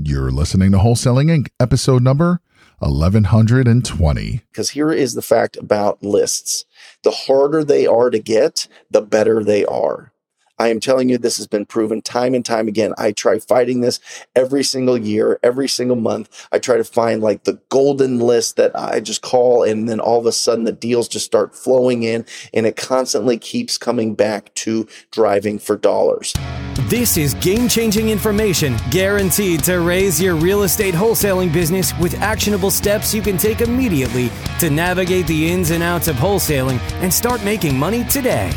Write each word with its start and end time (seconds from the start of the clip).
You're 0.00 0.30
listening 0.30 0.70
to 0.70 0.78
Wholesaling 0.78 1.26
Inc., 1.26 1.48
episode 1.58 2.04
number 2.04 2.40
1120. 2.78 4.42
Because 4.52 4.70
here 4.70 4.92
is 4.92 5.14
the 5.14 5.22
fact 5.22 5.56
about 5.56 6.04
lists 6.04 6.66
the 7.02 7.10
harder 7.10 7.64
they 7.64 7.84
are 7.84 8.08
to 8.08 8.20
get, 8.20 8.68
the 8.88 9.02
better 9.02 9.42
they 9.42 9.64
are. 9.64 10.12
I 10.58 10.68
am 10.68 10.80
telling 10.80 11.08
you, 11.08 11.18
this 11.18 11.36
has 11.36 11.46
been 11.46 11.66
proven 11.66 12.02
time 12.02 12.34
and 12.34 12.44
time 12.44 12.68
again. 12.68 12.92
I 12.98 13.12
try 13.12 13.38
fighting 13.38 13.80
this 13.80 14.00
every 14.34 14.64
single 14.64 14.98
year, 14.98 15.38
every 15.42 15.68
single 15.68 15.96
month. 15.96 16.48
I 16.50 16.58
try 16.58 16.76
to 16.76 16.84
find 16.84 17.22
like 17.22 17.44
the 17.44 17.60
golden 17.68 18.18
list 18.18 18.56
that 18.56 18.72
I 18.78 19.00
just 19.00 19.22
call, 19.22 19.62
and 19.62 19.88
then 19.88 20.00
all 20.00 20.18
of 20.18 20.26
a 20.26 20.32
sudden 20.32 20.64
the 20.64 20.72
deals 20.72 21.08
just 21.08 21.26
start 21.26 21.54
flowing 21.54 22.02
in, 22.02 22.26
and 22.52 22.66
it 22.66 22.76
constantly 22.76 23.38
keeps 23.38 23.78
coming 23.78 24.14
back 24.14 24.52
to 24.54 24.88
driving 25.10 25.58
for 25.58 25.76
dollars. 25.76 26.34
This 26.88 27.16
is 27.16 27.34
game 27.34 27.68
changing 27.68 28.08
information 28.08 28.76
guaranteed 28.90 29.62
to 29.64 29.80
raise 29.80 30.20
your 30.20 30.34
real 30.36 30.62
estate 30.62 30.94
wholesaling 30.94 31.52
business 31.52 31.92
with 31.98 32.14
actionable 32.14 32.70
steps 32.70 33.12
you 33.12 33.20
can 33.20 33.36
take 33.36 33.60
immediately 33.60 34.30
to 34.58 34.70
navigate 34.70 35.26
the 35.26 35.50
ins 35.50 35.70
and 35.70 35.82
outs 35.82 36.08
of 36.08 36.16
wholesaling 36.16 36.80
and 37.02 37.12
start 37.12 37.44
making 37.44 37.78
money 37.78 38.04
today. 38.04 38.50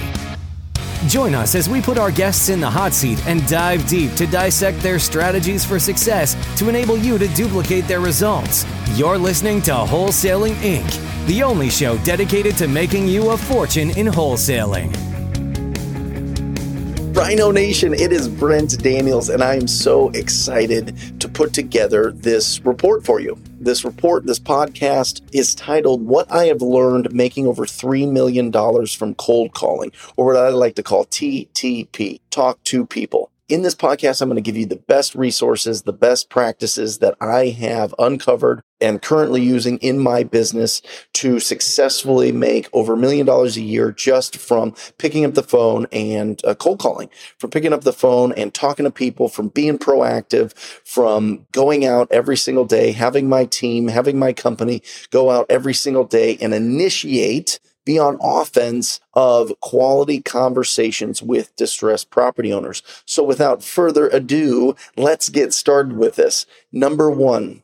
Join 1.08 1.34
us 1.34 1.56
as 1.56 1.68
we 1.68 1.82
put 1.82 1.98
our 1.98 2.12
guests 2.12 2.50
in 2.50 2.60
the 2.60 2.70
hot 2.70 2.94
seat 2.94 3.26
and 3.26 3.46
dive 3.48 3.88
deep 3.88 4.14
to 4.16 4.28
dissect 4.28 4.80
their 4.82 5.00
strategies 5.00 5.66
for 5.66 5.80
success 5.80 6.36
to 6.58 6.70
enable 6.70 6.96
you 6.96 7.18
to 7.18 7.28
duplicate 7.30 7.88
their 7.88 8.00
results. 8.00 8.66
You're 8.94 9.18
listening 9.18 9.64
to 9.64 9.72
Wholesaling 9.72 10.54
Inc., 10.56 11.28
the 11.28 11.42
only 11.42 11.70
show 11.70 11.98
dedicated 12.00 12.56
to 12.58 12.68
making 12.68 13.08
you 13.08 13.32
a 13.32 13.38
fortune 13.38 13.90
in 13.98 14.08
wholesaling. 14.08 15.11
Rhino 17.12 17.52
Nation, 17.52 17.94
it 17.94 18.14
is 18.14 18.30
Brent 18.30 18.82
Daniels, 18.82 19.28
and 19.28 19.44
I 19.44 19.56
am 19.56 19.68
so 19.68 20.12
excited 20.12 21.20
to 21.20 21.28
put 21.28 21.54
together 21.54 22.12
this 22.12 22.62
report 22.62 23.06
for 23.06 23.20
you. 23.20 23.38
This 23.60 23.84
report, 23.84 24.26
this 24.26 24.40
podcast 24.40 25.22
is 25.34 25.54
titled 25.54 26.08
What 26.08 26.32
I 26.32 26.46
Have 26.46 26.62
Learned 26.62 27.14
Making 27.14 27.48
Over 27.48 27.66
$3 27.66 28.10
Million 28.10 28.50
from 28.88 29.14
Cold 29.16 29.54
Calling, 29.54 29.92
or 30.16 30.28
what 30.28 30.38
I 30.38 30.50
like 30.50 30.76
to 30.76 30.84
call 30.84 31.04
TTP 31.04 32.22
Talk 32.30 32.64
to 32.64 32.86
People. 32.86 33.30
In 33.52 33.64
this 33.64 33.76
podcast, 33.76 34.22
I'm 34.22 34.30
going 34.30 34.42
to 34.42 34.42
give 34.42 34.56
you 34.56 34.66
the 34.66 34.78
best 34.78 35.14
resources, 35.14 35.82
the 35.82 35.92
best 35.92 36.30
practices 36.30 37.00
that 37.00 37.18
I 37.20 37.48
have 37.48 37.94
uncovered 38.00 38.62
and 38.80 39.02
currently 39.02 39.42
using 39.42 39.78
in 39.80 40.00
my 40.00 40.24
business 40.24 40.82
to 41.16 41.38
successfully 41.42 42.32
make 42.32 42.70
over 42.72 42.94
a 42.94 42.98
million 42.98 43.26
dollars 43.26 43.58
a 43.58 43.62
year 43.62 43.92
just 43.92 44.38
from 44.38 44.74
picking 44.98 45.26
up 45.26 45.34
the 45.34 45.44
phone 45.44 45.86
and 45.92 46.40
uh, 46.46 46.56
cold 46.56 46.80
calling, 46.80 47.10
from 47.40 47.50
picking 47.50 47.74
up 47.74 47.82
the 47.82 47.92
phone 47.92 48.32
and 48.32 48.54
talking 48.54 48.86
to 48.86 48.90
people, 48.90 49.28
from 49.28 49.50
being 49.50 49.78
proactive, 49.78 50.54
from 50.86 51.46
going 51.52 51.86
out 51.86 52.08
every 52.10 52.38
single 52.38 52.64
day, 52.64 52.94
having 52.94 53.28
my 53.28 53.44
team, 53.44 53.90
having 53.90 54.18
my 54.18 54.32
company 54.32 54.82
go 55.10 55.30
out 55.30 55.46
every 55.50 55.74
single 55.74 56.06
day 56.06 56.38
and 56.40 56.54
initiate 56.54 57.60
be 57.86 57.98
on 57.98 58.20
offense 58.22 59.00
of 59.14 59.54
quality 59.62 60.22
conversations 60.22 61.22
with 61.22 61.56
distressed 61.56 62.10
property 62.10 62.54
owners. 62.54 62.84
So 63.06 63.24
without 63.24 63.64
further 63.64 64.08
ado, 64.10 64.76
let's 64.98 65.30
get 65.30 65.54
started 65.54 65.98
with 65.98 66.16
this. 66.16 66.46
Number 66.72 67.10
one, 67.10 67.64